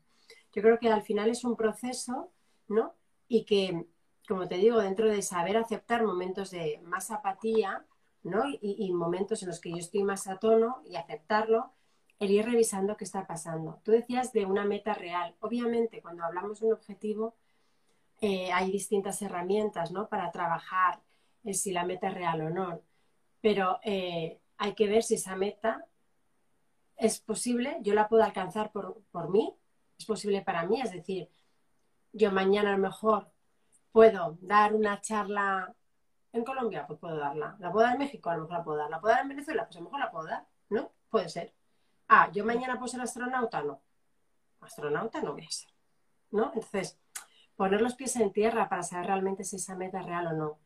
[0.53, 2.31] Yo creo que al final es un proceso,
[2.69, 2.95] ¿no?
[3.29, 3.87] Y que,
[4.27, 7.85] como te digo, dentro de saber aceptar momentos de más apatía,
[8.23, 8.43] ¿no?
[8.61, 11.73] Y, momentos en los que yo estoy más a tono y aceptarlo,
[12.19, 13.81] el ir revisando qué está pasando.
[13.85, 15.37] Tú decías de una meta real.
[15.41, 17.37] Obviamente, cuando hablamos de un objetivo,
[18.21, 20.09] eh, hay distintas herramientas, ¿no?
[20.09, 21.01] Para trabajar
[21.53, 22.83] si la meta es real o no.
[23.41, 25.87] Pero eh, hay que ver si esa meta
[26.97, 29.55] es posible, yo la puedo alcanzar por, por mí,
[29.99, 31.29] es posible para mí, es decir,
[32.13, 33.31] yo mañana a lo mejor
[33.93, 35.75] puedo dar una charla
[36.33, 37.57] en Colombia, pues puedo darla.
[37.59, 38.91] La puedo dar en México, a lo mejor la puedo dar.
[38.91, 40.93] La puedo dar en Venezuela, pues a lo mejor la puedo dar, ¿no?
[41.11, 41.55] Puede ser.
[42.09, 43.83] Ah, yo mañana puedo ser astronauta, no.
[44.61, 45.71] Astronauta no voy a ser,
[46.31, 46.53] ¿no?
[46.55, 46.99] Entonces,
[47.57, 50.59] poner los pies en tierra para saber realmente si esa meta es real o no.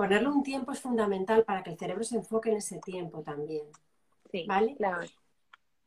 [0.00, 3.66] Ponerle un tiempo es fundamental para que el cerebro se enfoque en ese tiempo también.
[4.32, 4.74] Sí, ¿Vale?
[4.76, 5.02] Claro.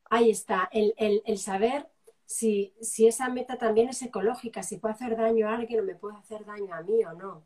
[0.07, 1.89] Ahí está, el, saber
[2.23, 5.95] si, si, esa meta también es ecológica, si puede hacer daño a alguien o me
[5.95, 7.43] puede hacer daño a mí o no.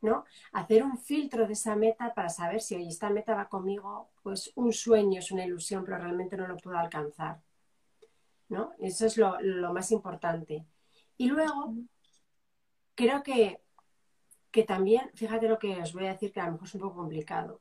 [0.00, 0.24] ¿no?
[0.52, 4.50] Hacer un filtro de esa meta para saber si, oye, esta meta va conmigo, pues
[4.54, 7.42] un sueño es una ilusión, pero realmente no lo puedo alcanzar.
[8.48, 8.72] ¿no?
[8.78, 10.64] Eso es lo, lo más importante.
[11.18, 11.74] Y luego,
[12.94, 13.60] creo que
[14.50, 16.80] que también, fíjate lo que os voy a decir, que a lo mejor es un
[16.80, 17.60] poco complicado.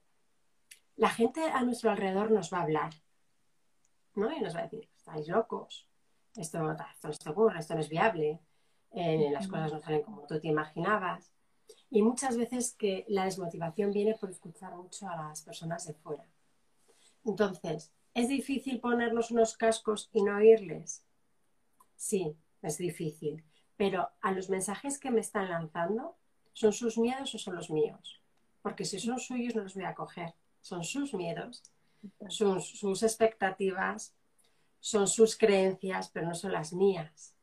[0.95, 2.93] La gente a nuestro alrededor nos va a hablar,
[4.15, 4.31] ¿no?
[4.31, 5.87] Y nos va a decir, estáis locos,
[6.35, 6.75] esto, no
[7.13, 8.39] se ocurre, esto no es viable,
[8.91, 11.31] eh, las cosas no salen como tú te imaginabas.
[11.89, 16.25] Y muchas veces que la desmotivación viene por escuchar mucho a las personas de fuera.
[17.25, 21.03] Entonces, ¿es difícil ponernos unos cascos y no oírles?
[21.95, 23.43] Sí, es difícil
[23.77, 26.17] pero a los mensajes que me están lanzando,
[26.57, 28.19] ¿son sus miedos o son los míos?
[28.63, 30.33] Porque si son suyos no los voy a coger.
[30.59, 31.61] Son sus miedos,
[32.29, 34.15] son sus expectativas,
[34.79, 37.35] son sus creencias, pero no son las mías.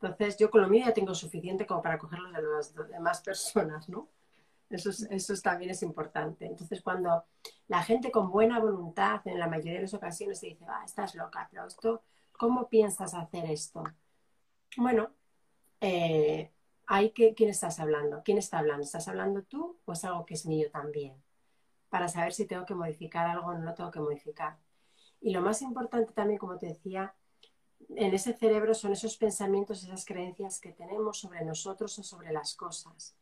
[0.00, 3.86] Entonces, yo con lo mío ya tengo suficiente como para cogerlos de las demás personas,
[3.90, 4.08] ¿no?
[4.70, 6.46] Eso, eso también es importante.
[6.46, 7.24] Entonces, cuando
[7.66, 11.14] la gente con buena voluntad, en la mayoría de las ocasiones, te dice, ah, estás
[11.14, 13.84] loca, pero esto, ¿cómo piensas hacer esto?
[14.78, 15.10] Bueno,
[15.82, 16.50] eh,
[17.14, 18.22] que, ¿quién estás hablando?
[18.24, 18.82] ¿Quién está hablando?
[18.82, 21.14] ¿Estás hablando tú o es algo que es mío también?
[21.90, 24.56] Para saber si tengo que modificar algo o no tengo que modificar.
[25.20, 27.14] Y lo más importante también, como te decía,
[27.90, 32.54] en ese cerebro son esos pensamientos, esas creencias que tenemos sobre nosotros o sobre las
[32.54, 33.14] cosas.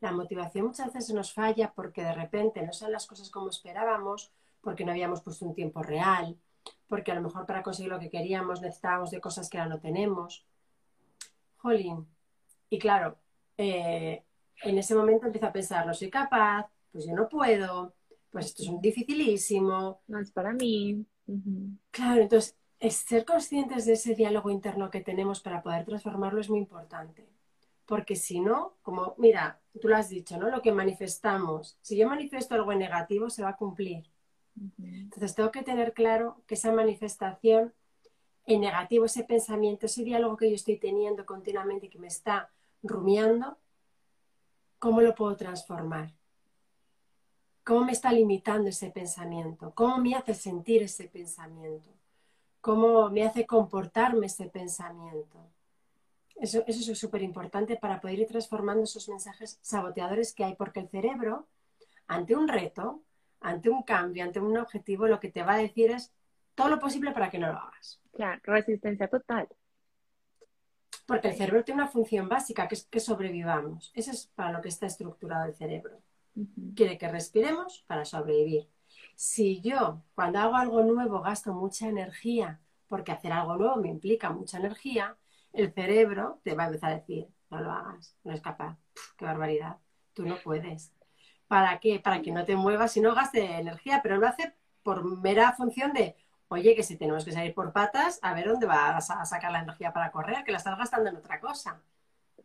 [0.00, 4.32] La motivación muchas veces nos falla porque de repente no son las cosas como esperábamos,
[4.62, 6.38] porque no habíamos puesto un tiempo real,
[6.88, 9.80] porque a lo mejor para conseguir lo que queríamos necesitábamos de cosas que ahora no
[9.80, 10.46] tenemos.
[11.58, 12.06] Jolín.
[12.70, 13.18] Y claro,
[13.58, 14.22] eh,
[14.62, 17.94] en ese momento empiezo a pensar, no soy capaz, pues yo no puedo,
[18.30, 20.00] pues esto es dificilísimo.
[20.06, 21.04] No es para mí.
[21.90, 26.48] Claro, entonces es ser conscientes de ese diálogo interno que tenemos para poder transformarlo es
[26.48, 27.28] muy importante.
[27.86, 30.48] Porque si no, como, mira, tú lo has dicho, ¿no?
[30.48, 34.08] Lo que manifestamos, si yo manifiesto algo en negativo, se va a cumplir.
[34.78, 37.72] Entonces tengo que tener claro que esa manifestación
[38.46, 42.50] en negativo, ese pensamiento, ese diálogo que yo estoy teniendo continuamente y que me está
[42.82, 43.58] rumiando,
[44.78, 46.12] ¿cómo lo puedo transformar?
[47.64, 49.72] ¿Cómo me está limitando ese pensamiento?
[49.74, 51.90] ¿Cómo me hace sentir ese pensamiento?
[52.60, 55.38] cómo me hace comportarme ese pensamiento.
[56.36, 60.80] Eso, eso es súper importante para poder ir transformando esos mensajes saboteadores que hay, porque
[60.80, 61.46] el cerebro,
[62.06, 63.02] ante un reto,
[63.40, 66.12] ante un cambio, ante un objetivo, lo que te va a decir es
[66.54, 68.00] todo lo posible para que no lo hagas.
[68.12, 69.48] Claro, resistencia total.
[71.10, 73.90] Porque el cerebro tiene una función básica, que es que sobrevivamos.
[73.96, 75.98] Eso es para lo que está estructurado el cerebro.
[76.76, 78.68] Quiere que respiremos para sobrevivir.
[79.16, 84.30] Si yo cuando hago algo nuevo gasto mucha energía, porque hacer algo nuevo me implica
[84.30, 85.16] mucha energía,
[85.52, 88.78] el cerebro te va a empezar a decir, no lo hagas, no es capaz,
[89.16, 89.78] qué barbaridad,
[90.14, 90.92] tú no puedes.
[91.48, 91.98] ¿Para qué?
[91.98, 94.54] Para que no te muevas y no gaste energía, pero lo hace
[94.84, 96.14] por mera función de,
[96.50, 99.60] oye, que si tenemos que salir por patas, a ver dónde vas a sacar la
[99.60, 101.80] energía para correr, que la estás gastando en otra cosa,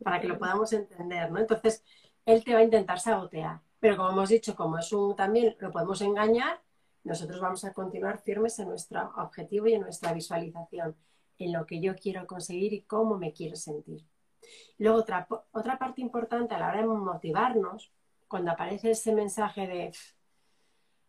[0.02, 1.40] para que lo podamos entender, ¿no?
[1.40, 1.84] Entonces,
[2.24, 3.60] él te va a intentar sabotear.
[3.80, 6.62] Pero como hemos dicho, como es un también lo podemos engañar,
[7.02, 10.96] nosotros vamos a continuar firmes en nuestro objetivo y en nuestra visualización,
[11.38, 14.06] en lo que yo quiero conseguir y cómo me quiero sentir.
[14.78, 17.92] Luego, otra, otra parte importante a la hora de motivarnos,
[18.28, 19.92] cuando aparece ese mensaje de,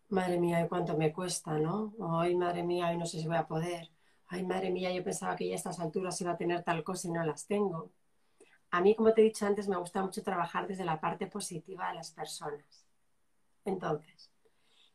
[0.10, 1.94] madre mía, cuánto me cuesta, ¿no?
[2.20, 3.90] Ay, madre mía, hoy no sé si voy a poder.
[4.28, 7.08] Ay, madre mía, yo pensaba que ya a estas alturas iba a tener tal cosa
[7.08, 7.92] y no las tengo.
[8.72, 11.90] A mí, como te he dicho antes, me gusta mucho trabajar desde la parte positiva
[11.90, 12.86] de las personas.
[13.64, 14.32] Entonces,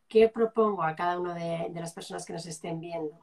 [0.09, 3.19] ¿qué propongo a cada una de, las personas que nos estén viendo?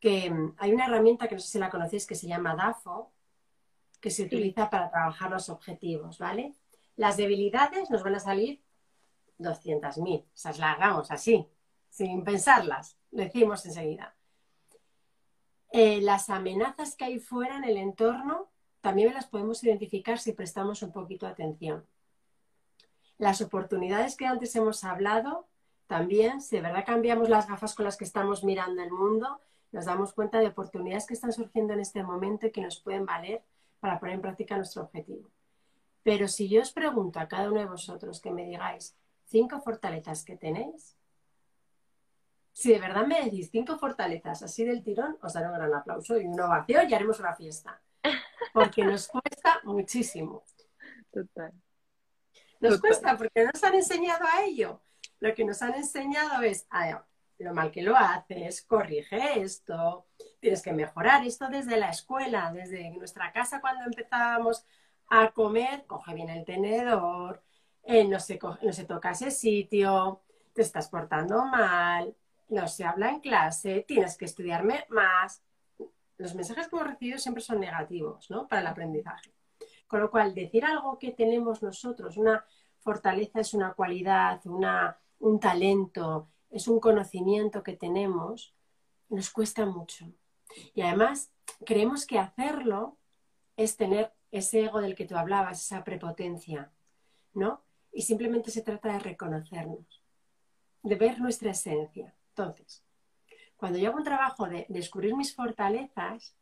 [0.00, 3.12] Que mm, hay una herramienta que no sé si la conocéis que se llama DAFO,
[4.00, 6.54] que se utiliza para trabajar los objetivos, ¿vale?
[6.96, 8.62] Las debilidades nos van a salir
[9.40, 11.48] 200.000, o sea, las hagamos así,
[11.88, 14.14] sin pensarlas, decimos enseguida.
[15.72, 20.82] Eh, las amenazas que hay fuera en el entorno también las podemos identificar si prestamos
[20.82, 21.86] un poquito atención.
[23.18, 25.46] Las oportunidades que antes hemos hablado
[25.86, 29.40] también, si de verdad cambiamos las gafas con las que estamos mirando el mundo,
[29.72, 33.06] nos damos cuenta de oportunidades que están surgiendo en este momento y que nos pueden
[33.06, 33.42] valer
[33.78, 35.28] para poner en práctica nuestro objetivo.
[36.02, 38.96] Pero si yo os pregunto a cada uno de vosotros que me digáis
[39.30, 40.96] cinco fortalezas que tenéis,
[42.52, 46.20] si de verdad me decís cinco fortalezas así del tirón, os daré un gran aplauso
[46.20, 47.80] y una ovación y haremos una fiesta.
[48.52, 50.44] Porque nos cuesta muchísimo.
[51.10, 51.52] Total.
[52.60, 54.82] Nos cuesta porque nos han enseñado a ello
[55.20, 56.66] lo que nos han enseñado es
[57.38, 60.06] lo mal que lo haces, corrige esto,
[60.40, 64.66] tienes que mejorar esto desde la escuela, desde nuestra casa cuando empezábamos
[65.08, 67.42] a comer, coge bien el tenedor,
[67.82, 70.22] eh, no, se no se toca ese sitio,
[70.52, 72.14] te estás portando mal,
[72.48, 75.42] no se habla en clase, tienes que estudiarme más.
[76.18, 78.46] Los mensajes que hemos recibido siempre son negativos, ¿no?
[78.46, 79.32] Para el aprendizaje.
[79.86, 82.44] Con lo cual, decir algo que tenemos nosotros, una
[82.80, 88.54] fortaleza es una cualidad, una, un talento, es un conocimiento que tenemos,
[89.08, 90.06] nos cuesta mucho.
[90.74, 91.32] Y además
[91.64, 92.96] creemos que hacerlo
[93.56, 96.70] es tener ese ego del que tú hablabas, esa prepotencia,
[97.34, 97.62] ¿no?
[97.92, 100.02] Y simplemente se trata de reconocernos,
[100.82, 102.14] de ver nuestra esencia.
[102.28, 102.84] Entonces,
[103.56, 106.34] cuando yo hago un trabajo de descubrir mis fortalezas,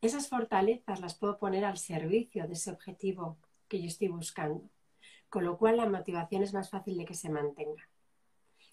[0.00, 3.38] esas fortalezas las puedo poner al servicio de ese objetivo
[3.68, 4.70] que yo estoy buscando,
[5.28, 7.88] con lo cual la motivación es más fácil de que se mantenga.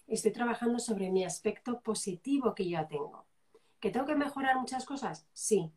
[0.06, 3.26] Estoy trabajando sobre mi aspecto positivo que yo tengo.
[3.80, 5.26] ¿Que tengo que mejorar muchas cosas?
[5.32, 5.72] Sí.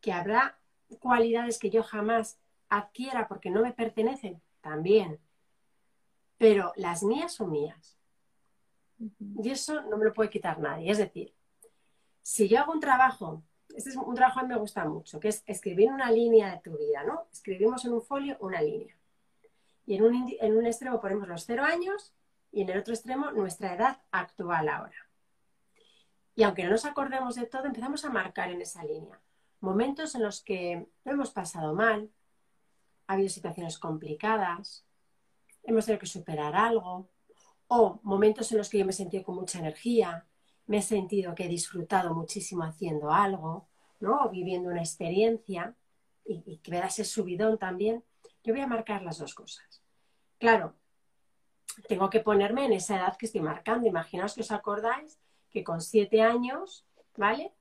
[0.00, 0.58] ¿Que habrá
[1.00, 4.42] cualidades que yo jamás adquiera porque no me pertenecen?
[4.60, 5.20] También.
[6.38, 7.98] Pero las mías son mías.
[8.98, 10.90] Y eso no me lo puede quitar nadie.
[10.90, 11.34] Es decir,
[12.22, 13.42] si yo hago un trabajo,
[13.74, 16.76] este es un trabajo que me gusta mucho, que es escribir una línea de tu
[16.76, 17.26] vida, ¿no?
[17.32, 18.96] Escribimos en un folio una línea.
[19.86, 22.14] Y en un, en un extremo ponemos los cero años
[22.52, 25.08] y en el otro extremo nuestra edad actual ahora.
[26.34, 29.20] Y aunque no nos acordemos de todo, empezamos a marcar en esa línea
[29.60, 32.10] momentos en los que lo hemos pasado mal,
[33.06, 34.84] ha habido situaciones complicadas,
[35.72, 37.08] hemos tenido que superar algo,
[37.68, 40.26] o momentos en los que yo me he sentido con mucha energía,
[40.66, 43.68] me he sentido que he disfrutado muchísimo haciendo algo,
[44.00, 44.24] ¿no?
[44.24, 45.74] O viviendo una experiencia
[46.24, 48.04] y, que me da ese subidón también.
[48.42, 49.82] Yo voy a marcar las dos cosas.
[50.38, 50.74] Claro,
[51.88, 53.86] tengo que ponerme en esa edad que estoy marcando.
[53.86, 55.18] Imaginaos que os acordáis
[55.50, 57.52] que con siete años, ¿vale?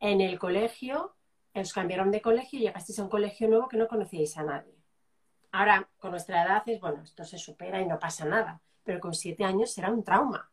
[0.00, 1.16] En el colegio,
[1.54, 4.77] os cambiaron de colegio y llegasteis a un colegio nuevo que no conocíais a nadie.
[5.58, 9.12] Ahora, con nuestra edad es, bueno, esto se supera y no pasa nada, pero con
[9.12, 10.48] siete años será un trauma.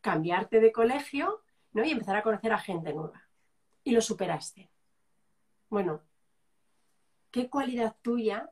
[0.00, 1.42] Cambiarte de colegio
[1.72, 1.84] ¿no?
[1.84, 3.20] y empezar a conocer a gente nueva.
[3.82, 4.70] Y lo superaste.
[5.68, 6.02] Bueno,
[7.32, 8.48] ¿qué cualidad tuya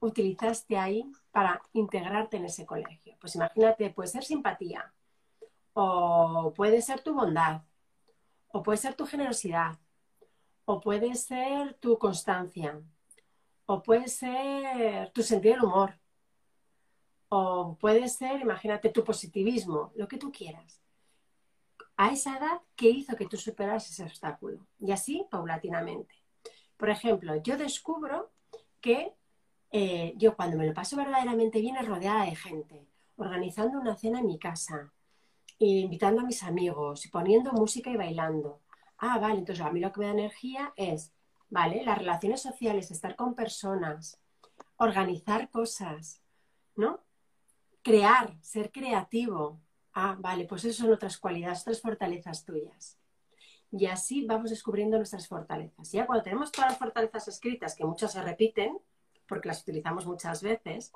[0.00, 3.16] utilizaste ahí para integrarte en ese colegio?
[3.20, 4.92] Pues imagínate, puede ser simpatía,
[5.72, 7.62] o puede ser tu bondad,
[8.48, 9.78] o puede ser tu generosidad,
[10.64, 12.82] o puede ser tu constancia,
[13.72, 15.98] o puede ser tu sentido del humor,
[17.30, 20.82] o puede ser, imagínate, tu positivismo, lo que tú quieras.
[21.96, 24.66] A esa edad, ¿qué hizo que tú superaras ese obstáculo?
[24.78, 26.14] Y así, paulatinamente.
[26.76, 28.30] Por ejemplo, yo descubro
[28.82, 29.14] que
[29.70, 34.20] eh, yo cuando me lo paso verdaderamente bien es rodeada de gente, organizando una cena
[34.20, 34.92] en mi casa,
[35.58, 38.60] invitando a mis amigos, poniendo música y bailando.
[38.98, 41.14] Ah, vale, entonces a mí lo que me da energía es,
[41.52, 44.18] vale, las relaciones sociales, estar con personas,
[44.78, 46.22] organizar cosas,
[46.76, 47.00] ¿no?
[47.82, 49.60] Crear, ser creativo.
[49.92, 52.96] Ah, vale, pues eso son otras cualidades, otras fortalezas tuyas.
[53.70, 55.92] Y así vamos descubriendo nuestras fortalezas.
[55.92, 58.78] Ya cuando tenemos todas las fortalezas escritas, que muchas se repiten,
[59.28, 60.90] porque las utilizamos muchas veces,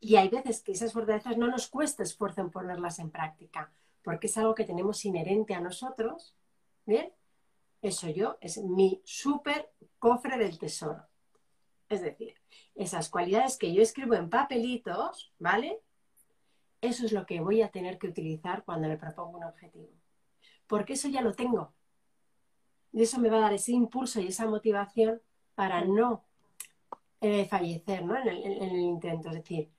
[0.00, 3.72] y hay veces que esas fortalezas no nos cuesta esfuerzo en ponerlas en práctica,
[4.02, 6.34] porque es algo que tenemos inherente a nosotros,
[6.84, 7.10] ¿bien?
[7.80, 11.06] Eso yo es mi súper cofre del tesoro.
[11.88, 12.34] Es decir,
[12.74, 15.80] esas cualidades que yo escribo en papelitos, ¿vale?
[16.80, 19.88] Eso es lo que voy a tener que utilizar cuando me propongo un objetivo.
[20.66, 21.72] Porque eso ya lo tengo.
[22.92, 25.20] Y eso me va a dar ese impulso y esa motivación
[25.54, 26.24] para no
[27.20, 28.16] eh, fallecer ¿no?
[28.16, 29.28] En, el, intento.
[29.28, 29.70] Es decir,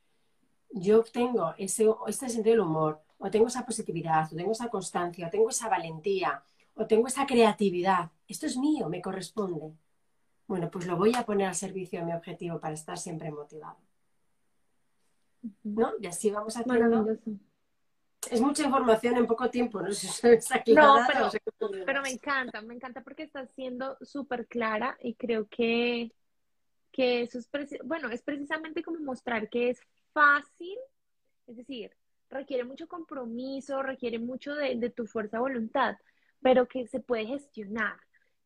[0.72, 5.28] yo tengo ese, este sentido del humor, o tengo esa positividad, o tengo esa constancia,
[5.28, 6.44] o tengo esa valentía,
[6.80, 8.10] o tengo esa creatividad.
[8.28, 9.74] Esto es mío, me corresponde.
[10.48, 13.78] Bueno, pues lo voy a poner al servicio de mi objetivo para estar siempre motivado.
[15.64, 15.92] ¿No?
[16.00, 17.18] Y así vamos haciendo.
[18.32, 20.08] Es mucha información en poco tiempo, no sé
[20.42, 21.30] si No, pero,
[21.86, 26.12] pero me encanta, me encanta porque estás siendo súper clara y creo que,
[26.92, 27.50] que eso es,
[27.84, 29.80] bueno, es precisamente como mostrar que es
[30.12, 30.78] fácil,
[31.48, 31.92] es decir,
[32.30, 35.96] requiere mucho compromiso, requiere mucho de, de tu fuerza de voluntad,
[36.42, 37.98] pero que se puede gestionar,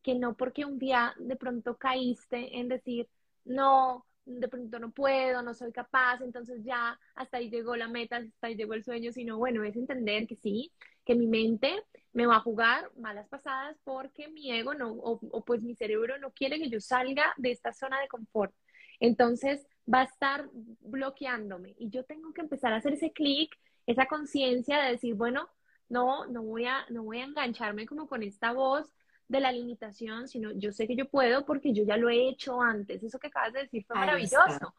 [0.02, 3.08] que no porque un día de pronto caíste en decir,
[3.44, 8.16] no, de pronto no puedo, no soy capaz, entonces ya hasta ahí llegó la meta,
[8.16, 10.72] hasta ahí llegó el sueño, sino bueno, es entender que sí,
[11.04, 11.82] que mi mente
[12.12, 16.18] me va a jugar malas pasadas porque mi ego no, o, o pues mi cerebro
[16.18, 18.54] no quiere que yo salga de esta zona de confort.
[19.00, 20.48] Entonces va a estar
[20.80, 23.54] bloqueándome y yo tengo que empezar a hacer ese clic,
[23.86, 25.48] esa conciencia de decir, bueno,
[25.88, 28.92] no, no voy a, no voy a engancharme como con esta voz
[29.28, 32.60] de la limitación, sino yo sé que yo puedo porque yo ya lo he hecho
[32.60, 33.02] antes.
[33.02, 34.74] Eso que acabas de decir fue maravilloso.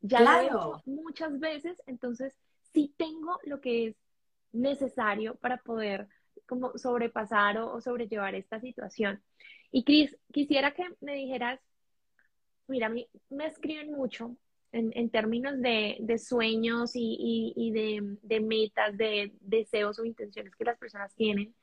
[0.00, 2.34] ya lo he hecho muchas veces, entonces
[2.72, 3.96] sí tengo lo que es
[4.52, 6.08] necesario para poder
[6.46, 9.22] como sobrepasar o, sobrellevar esta situación.
[9.70, 11.60] Y Cris, quisiera que me dijeras,
[12.66, 14.36] mira, a mí me escriben mucho
[14.72, 17.70] en, términos de, sueños y,
[18.22, 21.54] de, metas, de deseos o intenciones que las personas tienen,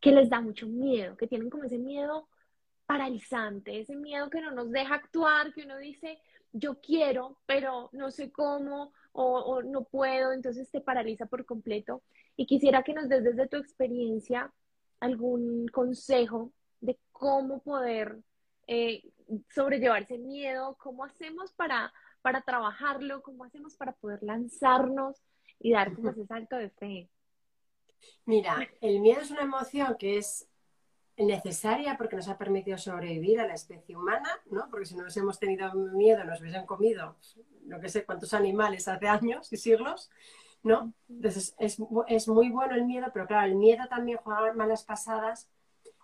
[0.00, 2.28] que les da mucho miedo, que tienen como ese miedo
[2.86, 6.18] paralizante, ese miedo que no nos deja actuar, que uno dice,
[6.52, 12.02] yo quiero, pero no sé cómo o, no puedo, entonces te paraliza por completo.
[12.36, 14.52] Y quisiera que nos des desde tu experiencia
[15.00, 18.18] algún consejo de cómo poder
[18.66, 19.02] eh,
[19.54, 20.76] sobrellevar ese miedo?
[20.78, 21.92] ¿Cómo hacemos para,
[22.26, 23.22] para trabajarlo?
[23.22, 25.22] ¿Cómo hacemos para poder lanzarnos
[25.60, 27.08] y dar como ese salto de fe?
[28.24, 30.48] Mira, el miedo es una emoción que es
[31.16, 34.68] necesaria porque nos ha permitido sobrevivir a la especie humana, ¿no?
[34.72, 37.14] Porque si no hubiésemos tenido miedo, nos hubiesen comido
[37.62, 40.10] no que sé cuántos animales hace años y siglos,
[40.64, 40.92] ¿no?
[41.08, 45.48] Entonces es, es muy bueno el miedo, pero claro, el miedo también juega malas pasadas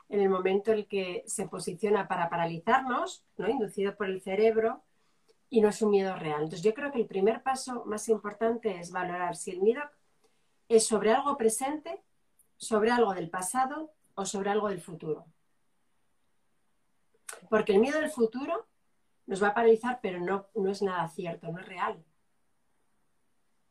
[0.08, 3.48] en el momento en el que se posiciona para paralizarnos, ¿no?
[3.48, 4.84] Inducido por el cerebro
[5.52, 6.44] y no es un miedo real.
[6.44, 9.82] Entonces yo creo que el primer paso más importante es valorar si el miedo
[10.66, 12.02] es sobre algo presente,
[12.56, 15.26] sobre algo del pasado o sobre algo del futuro.
[17.50, 18.66] Porque el miedo del futuro
[19.26, 22.02] nos va a paralizar, pero no, no es nada cierto, no es real.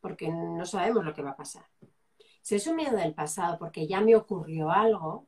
[0.02, 1.66] Porque no sabemos lo que va a pasar.
[2.44, 5.26] Si es un miedo del pasado porque ya me ocurrió algo,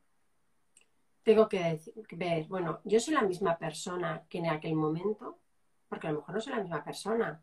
[1.24, 1.82] tengo que
[2.12, 5.40] ver, bueno, yo soy la misma persona que en aquel momento,
[5.94, 7.40] porque a lo mejor no soy la misma persona.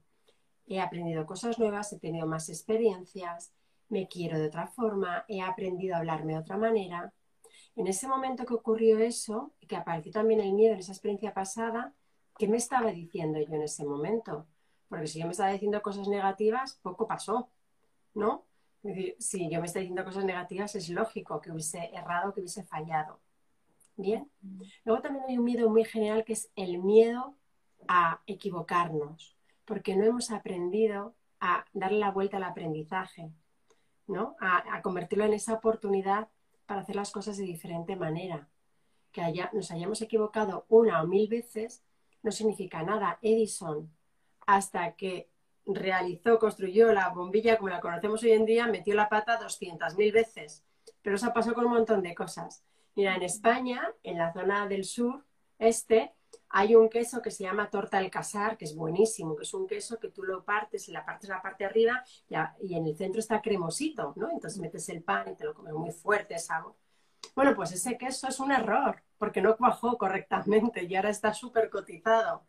[0.67, 3.53] He aprendido cosas nuevas, he tenido más experiencias,
[3.89, 7.13] me quiero de otra forma, he aprendido a hablarme de otra manera.
[7.77, 11.95] En ese momento que ocurrió eso, que apareció también el miedo en esa experiencia pasada,
[12.39, 14.49] ¿qué me estaba diciendo yo en ese momento?
[14.89, 17.51] Porque si yo me estaba diciendo cosas negativas, poco pasó,
[18.15, 18.47] ¿no?
[19.19, 23.21] si yo me estoy diciendo cosas negativas, es lógico que hubiese errado, que hubiese fallado.
[23.97, 24.29] Bien.
[24.85, 27.37] Luego también hay un miedo muy general que es el miedo
[27.89, 33.31] a equivocarnos, porque no hemos aprendido a darle la vuelta al aprendizaje,
[34.07, 34.37] ¿no?
[34.41, 36.29] A, convertirlo en esa oportunidad
[36.67, 38.49] para hacer las cosas de diferente manera.
[39.13, 39.23] Que
[39.53, 41.83] nos hayamos equivocado una o mil veces
[42.23, 43.19] no significa nada.
[43.23, 43.91] Edison,
[44.47, 45.31] hasta que
[45.67, 50.65] realizó, construyó la bombilla como la conocemos hoy en día, metió la pata 200.000 veces.
[51.03, 52.63] Pero eso pasó con un montón de cosas.
[52.95, 55.25] Mira, en España, en la zona del sur,
[55.59, 56.13] este,
[56.51, 59.69] hay un queso que se llama torta del casar, que es buenísimo, que es un
[59.69, 62.05] queso que tú lo partes y la partes la parte de arriba
[62.61, 64.31] y, en el centro está cremosito, ¿no?
[64.31, 66.75] Entonces metes el pan y te lo comes muy fuerte, sabor.
[67.37, 71.71] Bueno, pues ese queso es un error, porque no cuajó correctamente y ahora está súper
[71.71, 72.43] cotizado.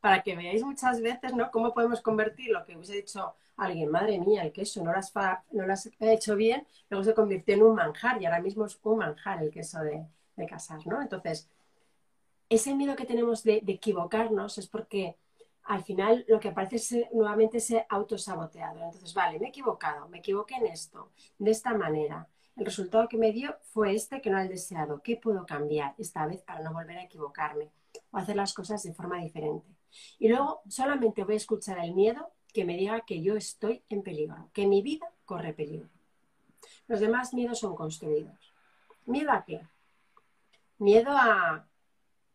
[0.00, 1.50] Para que veáis muchas veces, ¿no?
[1.50, 5.12] Cómo podemos convertir lo que hubiese dicho alguien, madre mía, el queso no lo has,
[5.50, 8.78] no lo has hecho bien, luego se convirtió en un manjar y ahora mismo es
[8.82, 11.02] un manjar el queso de, de casar, ¿no?
[11.02, 11.48] Entonces,
[12.54, 15.16] ese miedo que tenemos de, equivocarnos es porque
[15.64, 18.82] al final lo que aparece es nuevamente ese autosaboteado.
[18.84, 22.28] Entonces, vale, me he equivocado, me equivoqué en esto, de esta manera.
[22.56, 25.00] El resultado que me dio fue este que no el deseado.
[25.02, 27.70] ¿Qué puedo cambiar esta vez para no volver a equivocarme
[28.10, 29.66] o hacer las cosas de forma diferente?
[30.18, 34.02] Y luego solamente voy a escuchar el miedo que me diga que yo estoy en
[34.02, 35.88] peligro, que mi vida corre peligro.
[36.86, 38.52] Los demás miedos son construidos.
[39.06, 39.62] ¿Miedo a qué?
[40.78, 41.66] Miedo a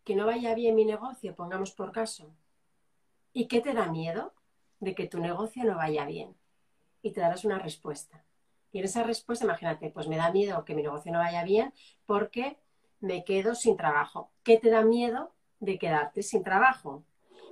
[0.08, 2.32] que no vaya bien mi negocio, pongamos por caso.
[3.34, 4.34] ¿Y qué te da miedo?
[4.80, 6.34] De que tu negocio no vaya bien.
[7.01, 8.24] Y te darás una respuesta.
[8.72, 11.74] Y en esa respuesta, imagínate, pues me da miedo que mi negocio no vaya bien
[12.05, 12.58] porque
[13.01, 14.32] me quedo sin trabajo.
[14.43, 17.03] ¿Qué te da miedo de quedarte sin trabajo?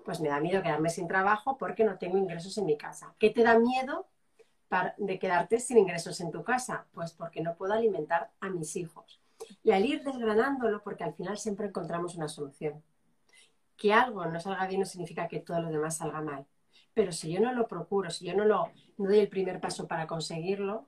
[0.06, 3.16] Pues me da miedo quedarme sin trabajo porque no tengo ingresos en mi casa.
[3.20, 4.08] ¿Qué te da miedo
[4.96, 6.86] de quedarte sin ingresos en tu casa?
[6.94, 9.20] Pues porque no puedo alimentar a mis hijos.
[9.64, 12.84] Y al ir desgranándolo, porque al final siempre encontramos una solución.
[13.78, 16.46] Que algo no salga bien no significa que todo lo demás salga mal.
[16.94, 19.88] Pero si yo no lo procuro, si yo no, lo, no doy el primer paso
[19.88, 20.88] para conseguirlo,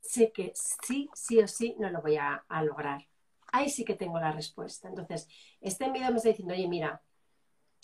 [0.00, 3.06] sé que sí, sí o sí no lo voy a, lograr.
[3.52, 4.88] Ahí sí que tengo la respuesta.
[4.88, 5.28] Entonces,
[5.60, 7.02] este miedo me está diciendo, oye, mira,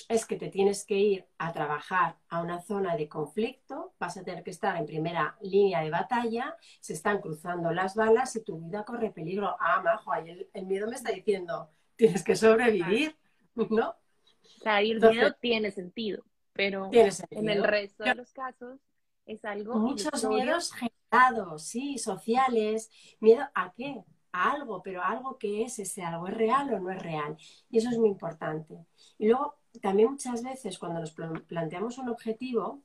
[0.09, 4.25] es que te tienes que ir a trabajar a una zona de conflicto, vas a
[4.25, 8.59] tener que estar en primera línea de batalla, se están cruzando las balas y tu
[8.59, 9.57] vida corre peligro.
[9.59, 13.17] Ah, majo, ahí el, miedo me está diciendo, tienes que sobrevivir,
[13.55, 13.91] ¿no?
[13.91, 18.81] O sea, el miedo tiene sentido, pero en el resto de los casos
[19.27, 19.75] es algo...
[19.75, 22.91] Muchos miedos generados, sí, sociales.
[23.21, 24.05] ¿Miedo a qué?
[24.33, 27.37] A algo, pero algo que es ese algo, ¿es real o no es real?
[27.71, 28.87] Y eso es muy importante.
[29.19, 32.83] Y luego también muchas veces cuando nos planteamos un objetivo,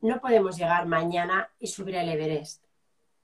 [0.00, 2.64] no podemos llegar mañana y subir el Everest,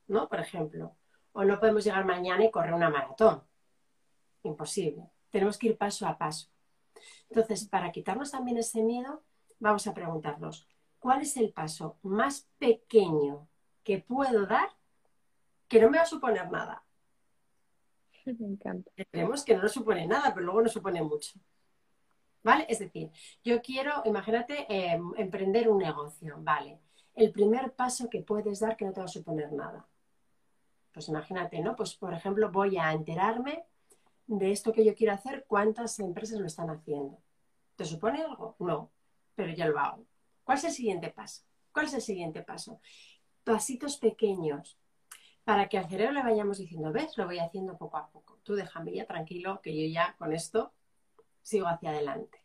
[0.08, 0.28] ¿no?
[0.28, 0.96] Por ejemplo.
[1.32, 3.42] O no podemos llegar mañana y correr una maratón.
[4.42, 5.10] Imposible.
[5.30, 6.48] Tenemos que ir paso a paso.
[7.28, 9.22] Entonces, para quitarnos también ese miedo,
[9.58, 10.66] vamos a preguntarnos,
[10.98, 13.48] ¿cuál es el paso más pequeño
[13.84, 14.68] que puedo dar
[15.68, 16.82] que no me va a suponer nada?
[18.26, 18.90] Me encanta.
[19.10, 21.38] Creemos que no nos supone nada, pero luego nos supone mucho.
[22.46, 22.64] ¿Vale?
[22.68, 23.10] Es decir,
[23.42, 26.78] yo quiero, imagínate, em, emprender un negocio, ¿vale?
[27.12, 29.84] El primer paso que puedes dar que no te va a suponer nada.
[30.92, 31.74] Pues imagínate, ¿no?
[31.74, 33.64] Pues por ejemplo, voy a enterarme
[34.28, 37.18] de esto que yo quiero hacer, ¿cuántas empresas lo están haciendo?
[37.74, 38.54] ¿Te supone algo?
[38.60, 38.90] No,
[39.34, 40.04] pero ya lo hago.
[40.44, 41.42] ¿Cuál es el siguiente paso?
[41.72, 42.80] ¿Cuál es el siguiente paso?
[43.42, 44.78] Pasitos pequeños
[45.42, 48.38] para que al cerebro le vayamos diciendo, ves, lo voy haciendo poco a poco.
[48.44, 50.75] Tú déjame ya tranquilo que yo ya con esto
[51.46, 52.42] sigo hacia adelante.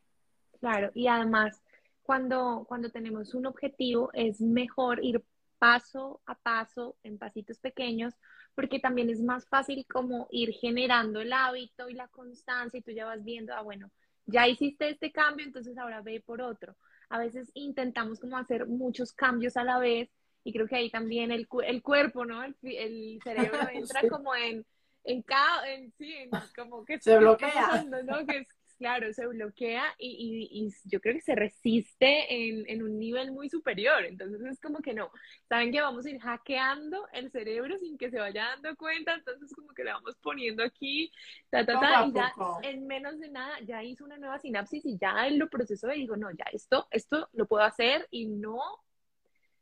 [0.60, 1.62] Claro, y además,
[2.04, 5.24] cuando, cuando tenemos un objetivo, es mejor ir
[5.58, 8.14] paso a paso, en pasitos pequeños,
[8.54, 12.92] porque también es más fácil como ir generando el hábito y la constancia y tú
[12.92, 13.92] ya vas viendo, ah, bueno,
[14.28, 16.76] ya hiciste este cambio, entonces ahora ve por otro.
[17.10, 20.10] A veces intentamos como hacer muchos cambios a la vez
[20.44, 22.44] y creo que ahí también el, el cuerpo, ¿no?
[22.44, 24.64] El, el cerebro entra como en,
[25.06, 27.84] en cada, en, sí, en, como que se bloquea.
[28.06, 28.26] ¿no?
[28.28, 28.48] Que es,
[28.82, 33.32] claro, se bloquea y, y, y, yo creo que se resiste en, en, un nivel
[33.32, 34.04] muy superior.
[34.06, 35.12] Entonces es como que no,
[35.48, 39.54] saben que vamos a ir hackeando el cerebro sin que se vaya dando cuenta, entonces
[39.54, 41.12] como que le vamos poniendo aquí,
[41.52, 44.98] ta, ta, ta, y ya en menos de nada ya hizo una nueva sinapsis y
[44.98, 48.58] ya en lo proceso y digo, no, ya esto, esto lo puedo hacer y no,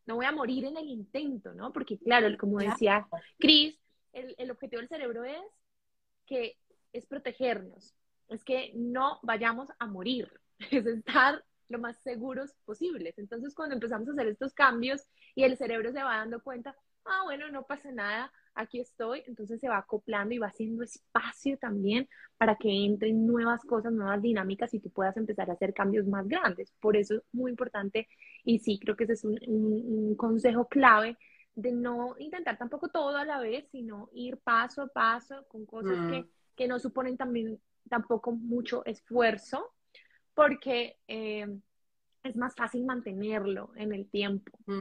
[0.06, 1.74] no voy a morir en el intento, ¿no?
[1.74, 3.06] Porque claro, como decía
[3.38, 3.78] Cris,
[4.14, 5.44] el, el objetivo del cerebro es
[6.26, 6.56] que
[6.94, 7.94] es protegernos,
[8.30, 10.32] es que no vayamos a morir,
[10.72, 13.18] es estar lo más seguros posibles.
[13.18, 15.04] Entonces, cuando empezamos a hacer estos cambios
[15.36, 16.76] y el cerebro se va dando cuenta,
[17.06, 21.58] ah, bueno, no pasa nada, aquí estoy, entonces se va acoplando y va haciendo espacio
[21.58, 26.08] también para que entren nuevas cosas, nuevas dinámicas y tú puedas empezar a hacer cambios
[26.08, 26.74] más grandes.
[26.80, 28.08] Por eso es muy importante
[28.44, 31.18] y sí, creo que ese es un, un, un consejo clave
[31.56, 35.98] de no intentar tampoco todo a la vez, sino ir paso a paso con cosas
[35.98, 36.10] mm.
[36.10, 36.26] que,
[36.56, 37.60] que no suponen también
[37.90, 39.74] tampoco mucho esfuerzo,
[40.34, 41.48] porque eh,
[42.24, 44.58] es más fácil mantenerlo en el tiempo.
[44.66, 44.80] Mm.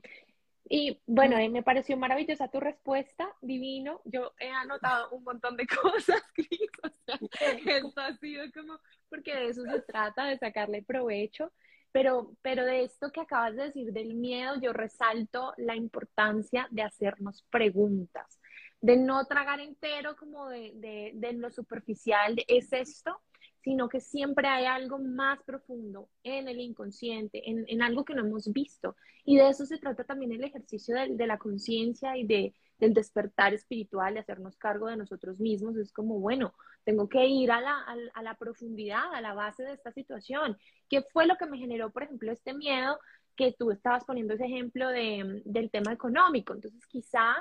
[0.71, 1.53] Y bueno, mm.
[1.53, 4.01] me pareció maravillosa tu respuesta, divino.
[4.05, 6.71] Yo he anotado un montón de cosas, Cris.
[6.83, 8.79] O sea, esto ha sido como,
[9.09, 11.53] porque de eso se trata, de sacarle provecho.
[11.91, 16.83] Pero, pero de esto que acabas de decir del miedo, yo resalto la importancia de
[16.83, 18.39] hacernos preguntas
[18.81, 23.21] de no tragar entero como de, de, de lo superficial, es esto,
[23.63, 28.25] sino que siempre hay algo más profundo en el inconsciente, en, en, algo que no
[28.25, 28.97] hemos visto.
[29.25, 32.95] Y de eso se trata también el ejercicio de, de la conciencia y de, del
[32.95, 35.77] despertar espiritual, de hacernos cargo de nosotros mismos.
[35.77, 36.55] Es como, bueno,
[36.85, 40.57] tengo que ir a la, a la profundidad, a la base de esta situación.
[40.89, 42.99] ¿Qué fue lo que me generó, por ejemplo, este miedo
[43.37, 46.55] que tú estabas poniendo ese ejemplo de, del tema económico?
[46.55, 47.35] Entonces, quizá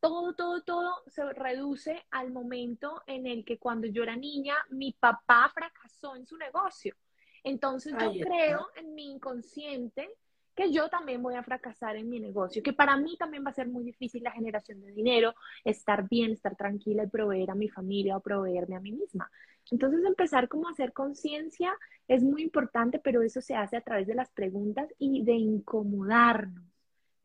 [0.00, 4.92] todo, todo, todo se reduce al momento en el que cuando yo era niña, mi
[4.92, 6.94] papá fracasó en su negocio.
[7.42, 10.10] Entonces yo creo en mi inconsciente
[10.54, 13.54] que yo también voy a fracasar en mi negocio, que para mí también va a
[13.54, 15.34] ser muy difícil la generación de dinero,
[15.64, 19.30] estar bien, estar tranquila y proveer a mi familia o proveerme a mí misma.
[19.70, 21.76] Entonces empezar como a hacer conciencia
[22.08, 26.75] es muy importante, pero eso se hace a través de las preguntas y de incomodarnos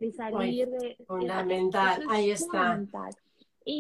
[0.02, 0.98] de salir de...
[1.06, 2.82] Fundamental, ahí está.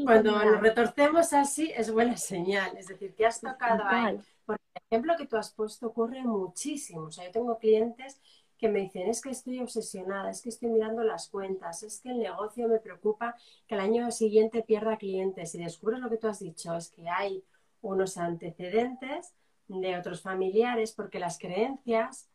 [0.05, 4.19] Cuando nos retorcemos así es buena señal, es decir, que has tocado ahí.
[4.45, 4.59] Por
[4.89, 7.01] ejemplo, que tú has puesto ocurre muchísimo.
[7.05, 8.21] O sea, yo tengo clientes
[8.57, 12.11] que me dicen, es que estoy obsesionada, es que estoy mirando las cuentas, es que
[12.11, 13.35] el negocio me preocupa
[13.67, 15.55] que el año siguiente pierda clientes.
[15.55, 17.43] Y descubres lo que tú has dicho, es que hay
[17.81, 19.33] unos antecedentes
[19.67, 22.29] de otros familiares porque las creencias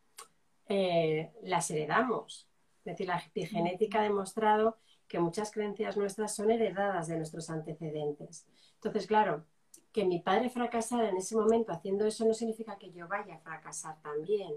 [0.67, 2.46] eh, las heredamos.
[2.87, 4.77] Es decir, la epigenética ha demostrado
[5.07, 8.47] que muchas creencias nuestras son heredadas de nuestros antecedentes.
[8.75, 9.45] Entonces, claro,
[9.91, 13.39] que mi padre fracasara en ese momento haciendo eso no significa que yo vaya a
[13.39, 14.53] fracasar también.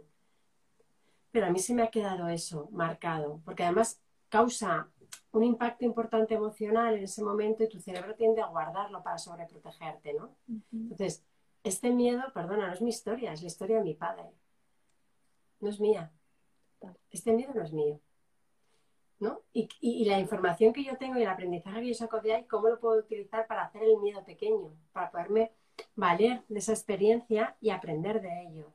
[1.33, 4.89] Pero a mí se me ha quedado eso marcado, porque además causa
[5.33, 10.14] un impacto importante emocional en ese momento y tu cerebro tiende a guardarlo para sobreprotegerte,
[10.14, 10.37] ¿no?
[10.72, 11.24] Entonces,
[11.64, 14.31] este miedo, perdona, no es mi historia, es la historia de mi padre.
[15.61, 16.12] No es mía.
[17.11, 18.01] Este miedo no es mío.
[19.21, 19.43] ¿No?
[19.53, 22.68] Y, la información que yo tengo y el aprendizaje que yo saco de ahí, ¿cómo
[22.68, 24.73] lo puedo utilizar para hacer el miedo pequeño?
[24.93, 25.53] Para poderme
[25.95, 28.73] valer de esa experiencia y aprender de ello.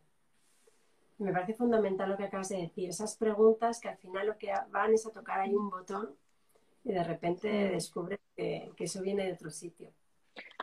[1.17, 4.53] Me parece fundamental lo que acabas de decir, esas preguntas que al final lo que
[4.69, 6.15] van es a tocar ahí un botón
[6.83, 9.91] y de repente descubres que eso viene de otro sitio.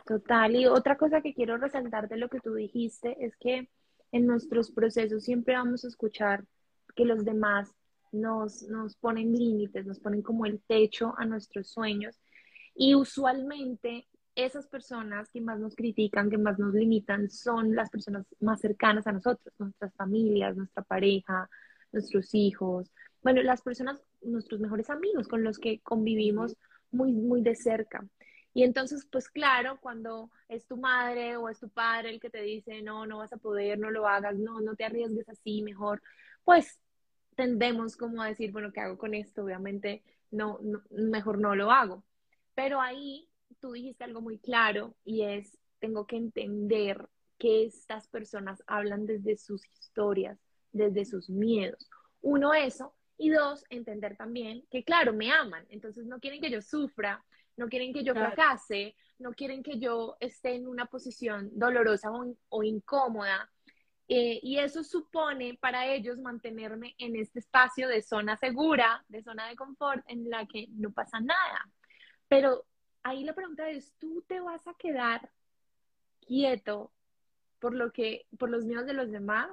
[0.05, 3.69] Total, y otra cosa que quiero resaltar de lo que tú dijiste es que
[4.11, 6.45] en nuestros procesos siempre vamos a escuchar
[6.95, 7.73] que los demás
[8.13, 12.19] nos, nos ponen límites, nos ponen como el techo a nuestros sueños
[12.75, 18.25] y usualmente esas personas que más nos critican, que más nos limitan, son las personas
[18.39, 21.49] más cercanas a nosotros, nuestras familias, nuestra pareja,
[21.91, 22.91] nuestros hijos,
[23.23, 26.57] bueno, las personas, nuestros mejores amigos con los que convivimos
[26.91, 28.05] muy, muy de cerca.
[28.53, 32.41] Y entonces, pues claro, cuando es tu madre o es tu padre el que te
[32.41, 36.03] dice, no, no vas a poder, no lo hagas, no, no te arriesgues así, mejor,
[36.43, 36.77] pues
[37.35, 39.43] tendemos como a decir, bueno, ¿qué hago con esto?
[39.43, 40.59] Obviamente, no,
[40.89, 42.03] mejor no lo hago.
[42.55, 43.29] Pero ahí
[43.59, 49.37] tú dijiste algo muy claro y es, tengo que entender que estas personas hablan desde
[49.37, 50.39] sus historias,
[50.71, 51.89] desde sus miedos.
[52.21, 52.95] Uno, eso.
[53.17, 55.65] Y dos, entender también que, claro, me aman.
[55.69, 57.23] Entonces no quieren que yo sufra,
[57.57, 62.09] no quieren que yo fracase, no quieren que yo esté en una posición dolorosa
[62.49, 63.51] o, incómoda.
[64.07, 69.47] Eh, y eso supone para ellos mantenerme en este espacio de zona segura, de zona
[69.47, 71.69] de confort, en la que no pasa nada.
[72.27, 72.65] Pero
[73.01, 75.31] ahí la pregunta es, ¿tú te vas a quedar
[76.25, 76.91] quieto
[77.59, 79.49] por lo que, por los miedos de los demás?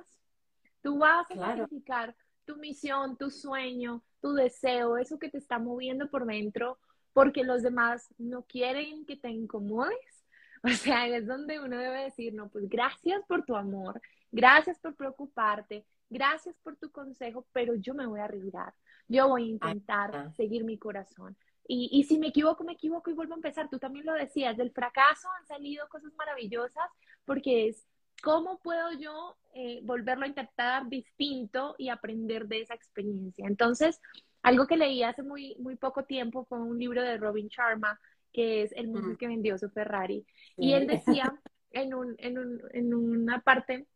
[0.82, 6.10] Tú vas a sacrificar tu misión, tu sueño, tu deseo, eso que te está moviendo
[6.10, 6.78] por dentro,
[7.12, 9.96] porque los demás no quieren que te incomodes.
[10.62, 13.98] O sea, es donde uno debe decir, no, pues gracias por tu amor,
[14.32, 18.74] gracias por preocuparte, gracias por tu consejo, pero yo me voy a arriesgar,
[19.08, 21.36] yo voy a intentar seguir mi corazón.
[21.66, 23.68] Y, y, si me equivoco, me equivoco y vuelvo a empezar.
[23.68, 26.90] Tú también lo decías, del fracaso han salido cosas maravillosas
[27.24, 27.86] porque es
[28.22, 33.46] ¿Cómo puedo yo eh, volverlo a intentar distinto y aprender de esa experiencia?
[33.46, 34.00] Entonces,
[34.42, 37.98] algo que leí hace muy, muy poco tiempo fue un libro de Robin Sharma,
[38.32, 40.24] que es El mundo que vendió su Ferrari.
[40.56, 41.32] Y él decía
[41.70, 43.86] en, un, en, un, en una parte,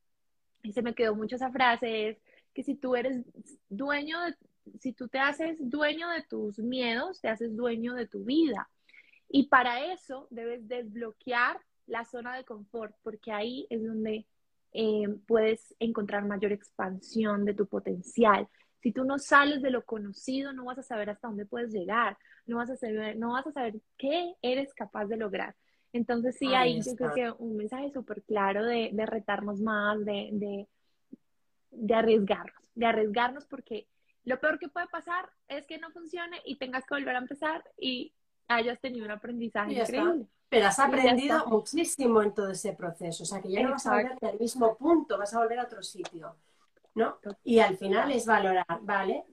[0.64, 2.18] y se me quedó mucho esa frase, es
[2.52, 3.22] que si tú eres
[3.68, 4.34] dueño de,
[4.80, 8.68] si tú te haces dueño de tus miedos, te haces dueño de tu vida.
[9.28, 14.26] Y para eso debes desbloquear la zona de confort, porque ahí es donde
[14.72, 18.48] eh, puedes encontrar mayor expansión de tu potencial.
[18.80, 22.16] Si tú no sales de lo conocido, no vas a saber hasta dónde puedes llegar,
[22.46, 25.54] no vas a saber, no vas a saber qué eres capaz de lograr.
[25.94, 30.28] Entonces sí, ahí, yo creo que un mensaje súper claro de, de, retarnos más, de,
[30.32, 30.68] de,
[31.70, 33.86] de arriesgarnos, de arriesgarnos porque
[34.24, 37.62] lo peor que puede pasar es que no funcione y tengas que volver a empezar
[37.78, 38.12] y
[38.48, 40.26] hayas tenido un aprendizaje increíble.
[40.48, 43.22] Pero has aprendido muchísimo en todo ese proceso.
[43.22, 45.64] O sea, que ya no vas a volver al mismo punto, vas a volver a
[45.64, 46.34] otro sitio.
[46.96, 47.18] ¿No?
[47.44, 49.24] Y al final es valorar, ¿vale?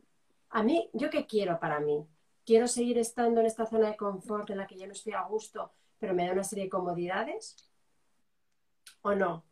[0.51, 2.05] A mí, ¿yo qué quiero para mí?
[2.45, 5.23] ¿Quiero seguir estando en esta zona de confort en la que ya no estoy a
[5.23, 5.71] gusto,
[6.01, 7.55] pero me da una serie de comodidades?
[9.03, 9.45] ¿O no?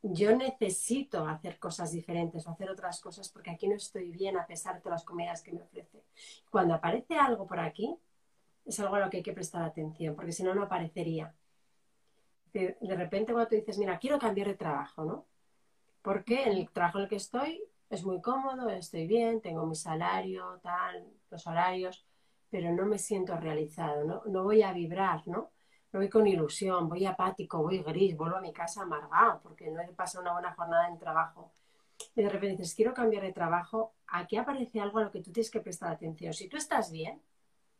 [0.00, 4.46] Yo necesito hacer cosas diferentes o hacer otras cosas porque aquí no estoy bien a
[4.46, 6.04] pesar de todas las comidas que me ofrece.
[6.50, 7.98] Cuando aparece algo por aquí,
[8.64, 11.34] es algo a lo que hay que prestar atención, porque si no, no aparecería.
[12.52, 15.26] De, repente cuando tú dices, mira, quiero cambiar de trabajo, ¿no?
[16.00, 19.74] Porque en el trabajo en el que estoy es muy cómodo, estoy bien, tengo mi
[19.74, 22.06] salario, tal, los horarios,
[22.50, 24.22] pero no me siento realizado, ¿no?
[24.26, 25.52] No voy a vibrar, ¿no?
[25.92, 29.80] No voy con ilusión, voy apático, voy gris, vuelvo a mi casa amargado porque no
[29.80, 31.52] he pasado una buena jornada en trabajo.
[32.14, 35.32] Y de repente dices, quiero cambiar de trabajo, aquí aparece algo a lo que tú
[35.32, 36.32] tienes que prestar atención.
[36.32, 37.22] Si tú estás bien,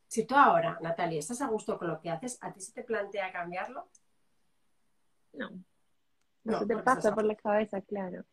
[0.07, 2.83] si tú ahora, Natalia, estás a gusto con lo que haces, ¿a ti se te
[2.83, 3.89] plantea cambiarlo?
[5.33, 5.51] No.
[6.43, 8.25] No, se te pasa por la cabeza, claro.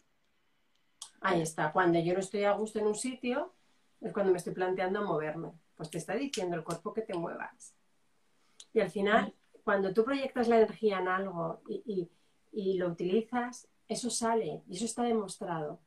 [1.22, 1.72] Ahí está.
[1.72, 3.54] Cuando yo no estoy a gusto en un sitio,
[4.02, 5.52] es cuando me estoy planteando moverme.
[5.78, 7.73] Pues te está diciendo el cuerpo que te muevas.
[8.73, 12.09] Y al final, cuando tú proyectas la energía en algo y,
[12.78, 15.80] lo utilizas, eso sale y eso está demostrado.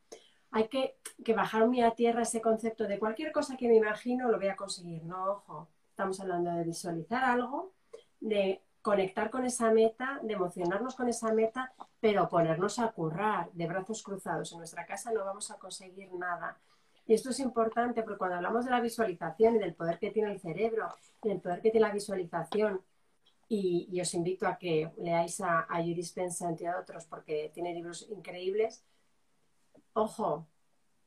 [0.52, 4.30] Hay que, que bajar muy a tierra ese concepto de cualquier cosa que me imagino
[4.30, 5.04] lo voy a conseguir.
[5.04, 5.68] No, ojo
[6.00, 7.74] Estamos hablando de visualizar algo,
[8.20, 13.66] de conectar con esa meta, de emocionarnos con esa meta, pero ponernos a currar de
[13.66, 14.50] brazos cruzados.
[14.52, 16.58] En nuestra casa no vamos a conseguir nada.
[17.10, 20.30] Y esto es importante porque cuando hablamos de la visualización y del poder que tiene
[20.30, 20.94] el cerebro
[21.24, 22.80] y del poder que tiene la visualización,
[23.48, 28.08] y, os invito a que leáis a, a Yuri Spencer, entre otros, porque tiene libros
[28.12, 28.84] increíbles.
[29.92, 30.46] Ojo,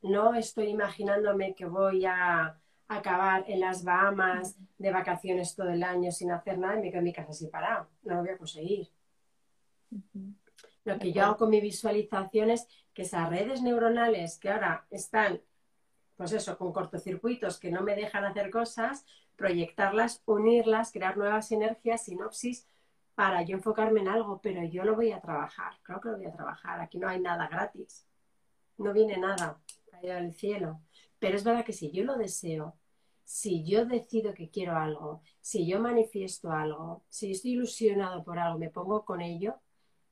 [0.02, 6.12] no estoy imaginándome que voy a acabar en las Bahamas de vacaciones todo el año
[6.12, 7.88] sin hacer nada y me quedo en mi casa así parado.
[8.02, 8.90] No lo voy a conseguir.
[10.84, 15.40] Lo que yo hago con mi visualización es que esas redes neuronales que ahora están,
[16.16, 19.04] pues eso, con cortocircuitos que no me dejan hacer cosas,
[19.36, 22.68] proyectarlas, unirlas, crear nuevas sinergias, sinopsis,
[23.14, 26.26] para yo enfocarme en algo, pero yo lo voy a trabajar, creo que lo voy
[26.26, 26.80] a trabajar.
[26.80, 28.06] Aquí no hay nada gratis,
[28.78, 29.60] no viene nada
[29.90, 30.80] caído del cielo.
[31.18, 32.76] Pero es verdad que si yo lo deseo,
[33.24, 38.58] si yo decido que quiero algo, si yo manifiesto algo, si estoy ilusionado por algo,
[38.58, 39.60] me pongo con ello,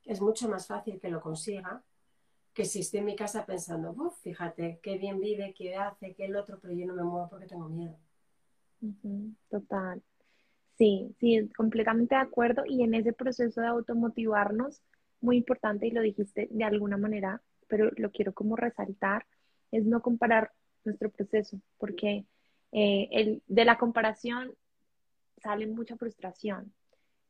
[0.04, 1.82] es mucho más fácil que lo consiga
[2.52, 6.26] que si estoy en mi casa pensando, uff, fíjate, qué bien vive, qué hace, qué
[6.26, 7.96] el otro, pero yo no me muevo porque tengo miedo.
[9.48, 10.02] Total.
[10.76, 12.64] Sí, sí, completamente de acuerdo.
[12.66, 14.82] Y en ese proceso de automotivarnos,
[15.20, 19.24] muy importante, y lo dijiste de alguna manera, pero lo quiero como resaltar,
[19.70, 20.52] es no comparar
[20.84, 22.26] nuestro proceso, porque
[22.72, 24.52] eh, el, de la comparación
[25.38, 26.72] sale mucha frustración.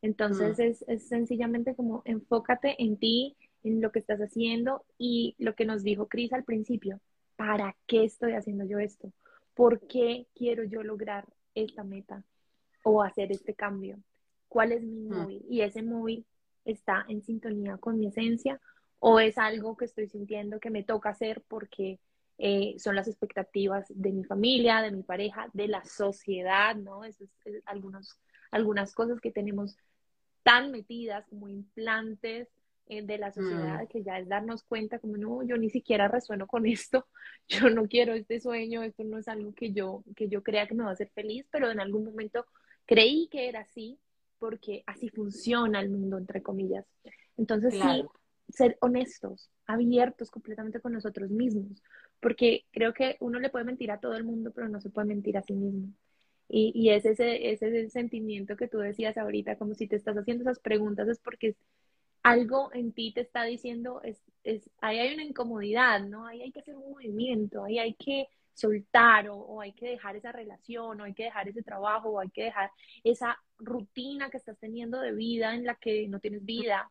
[0.00, 0.62] Entonces mm.
[0.62, 5.64] es, es sencillamente como enfócate en ti, en lo que estás haciendo y lo que
[5.64, 7.00] nos dijo Cris al principio,
[7.36, 9.12] ¿para qué estoy haciendo yo esto?
[9.54, 12.24] ¿Por qué quiero yo lograr esta meta
[12.82, 13.98] o hacer este cambio?
[14.48, 15.08] ¿Cuál es mi mm.
[15.08, 15.44] móvil?
[15.48, 16.24] Y ese móvil
[16.64, 18.60] está en sintonía con mi esencia
[18.98, 21.98] o es algo que estoy sintiendo que me toca hacer porque
[22.38, 27.04] eh, son las expectativas de mi familia, de mi pareja, de la sociedad, ¿no?
[27.04, 28.18] Eso es, algunos,
[28.50, 29.76] algunas cosas que tenemos
[30.42, 32.48] tan metidas como implantes
[32.86, 33.32] eh, de la mm.
[33.32, 37.06] sociedad que ya es darnos cuenta como no, yo ni siquiera resueno con esto,
[37.48, 40.74] yo no quiero este sueño, esto no es algo que yo, que yo crea que
[40.74, 42.44] me va a hacer feliz, pero en algún momento
[42.86, 43.98] creí que era así
[44.38, 46.84] porque así funciona el mundo, entre comillas.
[47.36, 48.04] Entonces sí,
[48.48, 51.82] ser honestos, abiertos completamente con nosotros mismos,
[52.20, 55.06] porque creo que uno le puede mentir a todo el mundo, pero no se puede
[55.06, 55.92] mentir a sí mismo.
[56.48, 59.96] Y, y es ese, ese es el sentimiento que tú decías ahorita, como si te
[59.96, 61.56] estás haciendo esas preguntas, es porque
[62.22, 66.26] algo en ti te está diciendo, es, es, ahí hay una incomodidad, ¿no?
[66.26, 70.14] Ahí hay que hacer un movimiento, ahí hay que soltar o, o, hay que dejar
[70.16, 72.70] esa relación o hay que dejar ese trabajo o hay que dejar
[73.02, 76.90] esa rutina que estás teniendo de vida en la que no tienes vida.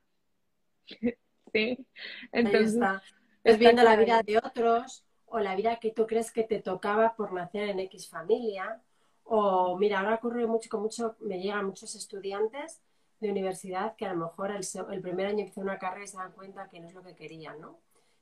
[1.53, 1.77] sí.
[2.31, 2.79] Entonces,
[3.43, 7.15] es viendo la vida de otros o la vida que tú crees que te tocaba
[7.15, 8.81] por nacer en X familia.
[9.23, 12.81] O mira, ahora ocurre mucho, con mucho, me llegan muchos estudiantes
[13.21, 16.31] de universidad que a lo mejor el, el primer año que una carrera se dan
[16.33, 17.77] cuenta que no es lo que querían, ¿no?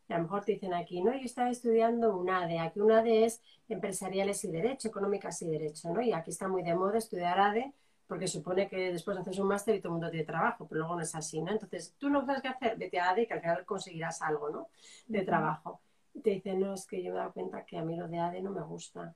[0.07, 3.41] Y a lo mejor te dicen aquí, no, yo estaba estudiando UNADE, aquí UNADE es
[3.69, 6.01] empresariales y derecho, económicas y derecho, ¿no?
[6.01, 7.73] Y aquí está muy de moda estudiar ADE
[8.07, 10.95] porque supone que después haces un máster y todo el mundo tiene trabajo, pero luego
[10.95, 11.51] no es así, ¿no?
[11.51, 14.69] Entonces, tú no sabes qué hacer, vete a ADE que al final conseguirás algo, ¿no?
[15.05, 15.79] De trabajo.
[16.15, 18.07] Y te dicen, no, es que yo me he dado cuenta que a mí lo
[18.07, 19.13] de ADE no me gusta.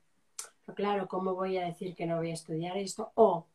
[0.64, 3.12] Pero claro, ¿cómo voy a decir que no voy a estudiar esto?
[3.16, 3.48] O,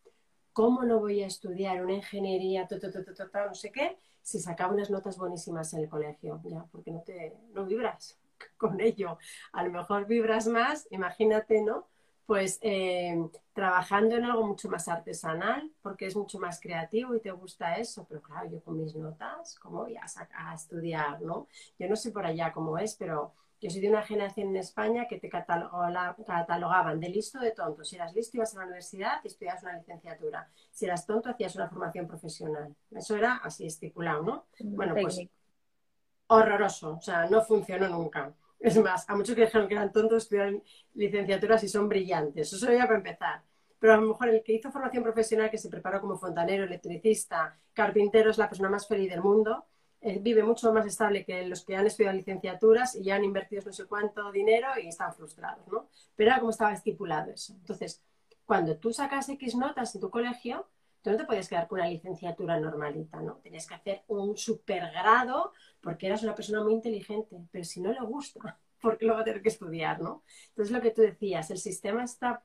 [0.59, 5.73] ¿cómo no voy a estudiar una ingeniería, no sé qué, si sacaba unas notas buenísimas
[5.73, 6.41] en el colegio?
[6.43, 8.19] Ya, porque no te, no vibras
[8.57, 9.19] con ello.
[9.53, 11.87] A lo mejor vibras más, imagínate, ¿no?
[12.27, 13.17] Pues eh,
[13.53, 18.05] trabajando en algo mucho más artesanal, porque es mucho más creativo y te gusta eso,
[18.09, 21.47] pero claro, yo con mis notas, ¿cómo voy a, a estudiar, no?
[21.79, 25.07] Yo no sé por allá cómo es, pero yo soy de una generación en España
[25.09, 27.85] que te catalogaban de listo de tonto.
[27.85, 30.49] Si eras listo ibas a la universidad y estudiabas una licenciatura.
[30.71, 32.75] Si eras tonto hacías una formación profesional.
[32.93, 34.47] Eso era así estipulado, ¿no?
[34.61, 35.21] Bueno, pues
[36.29, 36.97] horroroso.
[36.97, 38.33] O sea, no funcionó nunca.
[38.61, 40.55] Es más, a muchos que dijeron que eran tontos estudiar
[40.95, 42.53] licenciaturas y son brillantes.
[42.53, 43.43] Eso sería para empezar.
[43.79, 47.57] Pero a lo mejor el que hizo formación profesional, que se preparó como fontanero, electricista,
[47.73, 49.65] carpintero, es la persona más feliz del mundo
[50.01, 53.63] eh, vive mucho más estable que los que han estudiado licenciaturas y ya han invertido
[53.67, 55.89] no sé cuánto dinero y están frustrados, ¿no?
[56.15, 57.53] Pero era como estaba estipulado eso.
[57.55, 58.03] Entonces,
[58.47, 60.69] cuando tú sacas X notas en tu colegio,
[61.03, 63.37] tú no te puedes quedar con una licenciatura normalita, ¿no?
[63.37, 68.01] Tenías que hacer un supergrado porque eras una persona muy inteligente, pero si no le
[68.01, 70.23] gusta, ¿por qué lo va a tener que estudiar, no?
[70.51, 72.43] Entonces, lo que tú decías, el sistema está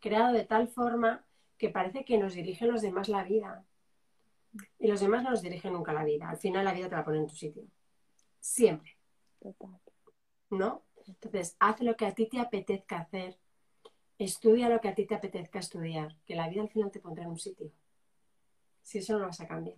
[0.00, 1.24] creado de tal forma
[1.58, 3.64] que parece que nos dirigen los demás la vida.
[4.78, 6.28] Y los demás no nos dirigen nunca la vida.
[6.28, 7.64] Al final la vida te la pone en tu sitio.
[8.40, 8.96] Siempre.
[10.50, 10.84] ¿No?
[11.06, 13.38] Entonces, haz lo que a ti te apetezca hacer.
[14.18, 16.16] Estudia lo que a ti te apetezca estudiar.
[16.26, 17.70] Que la vida al final te pondrá en un sitio.
[18.82, 19.76] Si eso no lo vas a cambiar.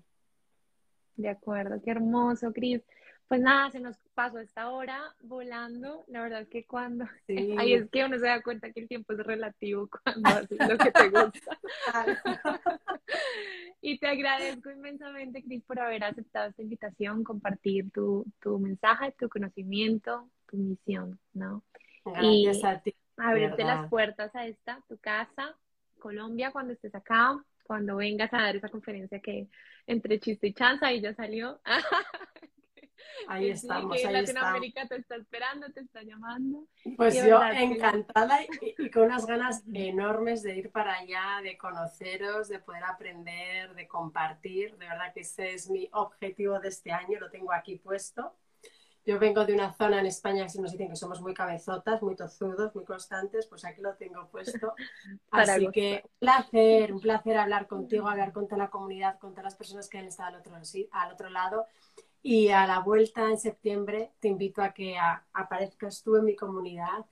[1.16, 2.82] De acuerdo, qué hermoso, Cris.
[3.28, 6.04] Pues nada, se nos pasó esta hora volando.
[6.08, 7.04] La verdad es que cuando...
[7.58, 10.78] Ahí es que uno se da cuenta que el tiempo es relativo cuando haces lo
[10.78, 11.58] que te gusta.
[13.81, 19.28] Y te agradezco inmensamente, Cris, por haber aceptado esta invitación, compartir tu, tu mensaje, tu
[19.28, 21.64] conocimiento, tu misión, ¿no?
[22.05, 22.95] Gracias y a ti.
[23.16, 25.57] Abrirte las puertas a esta, tu casa,
[25.99, 29.49] Colombia, cuando estés acá, cuando vengas a dar esa conferencia que
[29.87, 31.61] entre chiste y chanza y ya salió.
[33.28, 36.66] Ahí estamos, que ahí Latinoamérica te está esperando, te está llamando.
[36.96, 42.59] Pues yo encantada y, con unas ganas enormes de ir para allá, de conoceros, de
[42.59, 44.76] poder aprender, de compartir.
[44.76, 48.34] De verdad que ese es mi objetivo de este año, lo tengo aquí puesto.
[49.07, 52.14] Yo vengo de una zona en España que nos dicen que somos muy cabezotas, muy
[52.14, 54.74] tozudos, muy constantes, pues aquí lo tengo puesto.
[55.30, 59.44] Así que un placer, un placer hablar contigo, hablar con toda la comunidad, con todas
[59.44, 60.55] las personas que han estado al otro,
[60.92, 61.66] al otro lado.
[62.22, 64.96] Y a la vuelta en septiembre te invito a que
[65.32, 67.06] aparezcas tú en mi comunidad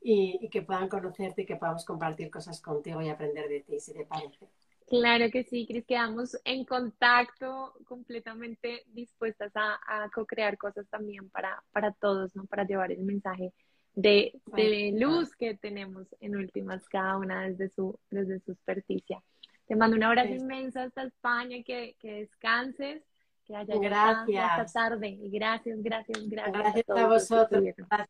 [0.00, 3.92] y, que puedan conocerte y que podamos compartir cosas contigo y aprender de ti, si
[3.92, 4.48] te parece.
[4.88, 11.62] Claro que sí, Cris, quedamos en contacto, completamente dispuestas a, a co-crear cosas también para,
[11.72, 12.46] para todos, ¿no?
[12.46, 13.52] Para llevar el mensaje
[13.94, 19.22] de, de luz que tenemos en últimas, cada una desde su, desde su experticia.
[19.66, 23.02] Te mando un abrazo inmenso hasta España, que, que descanses,
[23.48, 24.58] que haya gracias.
[24.58, 25.18] esta tarde.
[25.22, 26.52] Gracias, gracias, gracias.
[26.52, 27.64] Gracias a, a vosotros.
[27.64, 28.08] Gracias.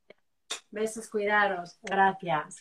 [0.71, 1.79] Besos, cuidaros.
[1.83, 2.57] Gracias.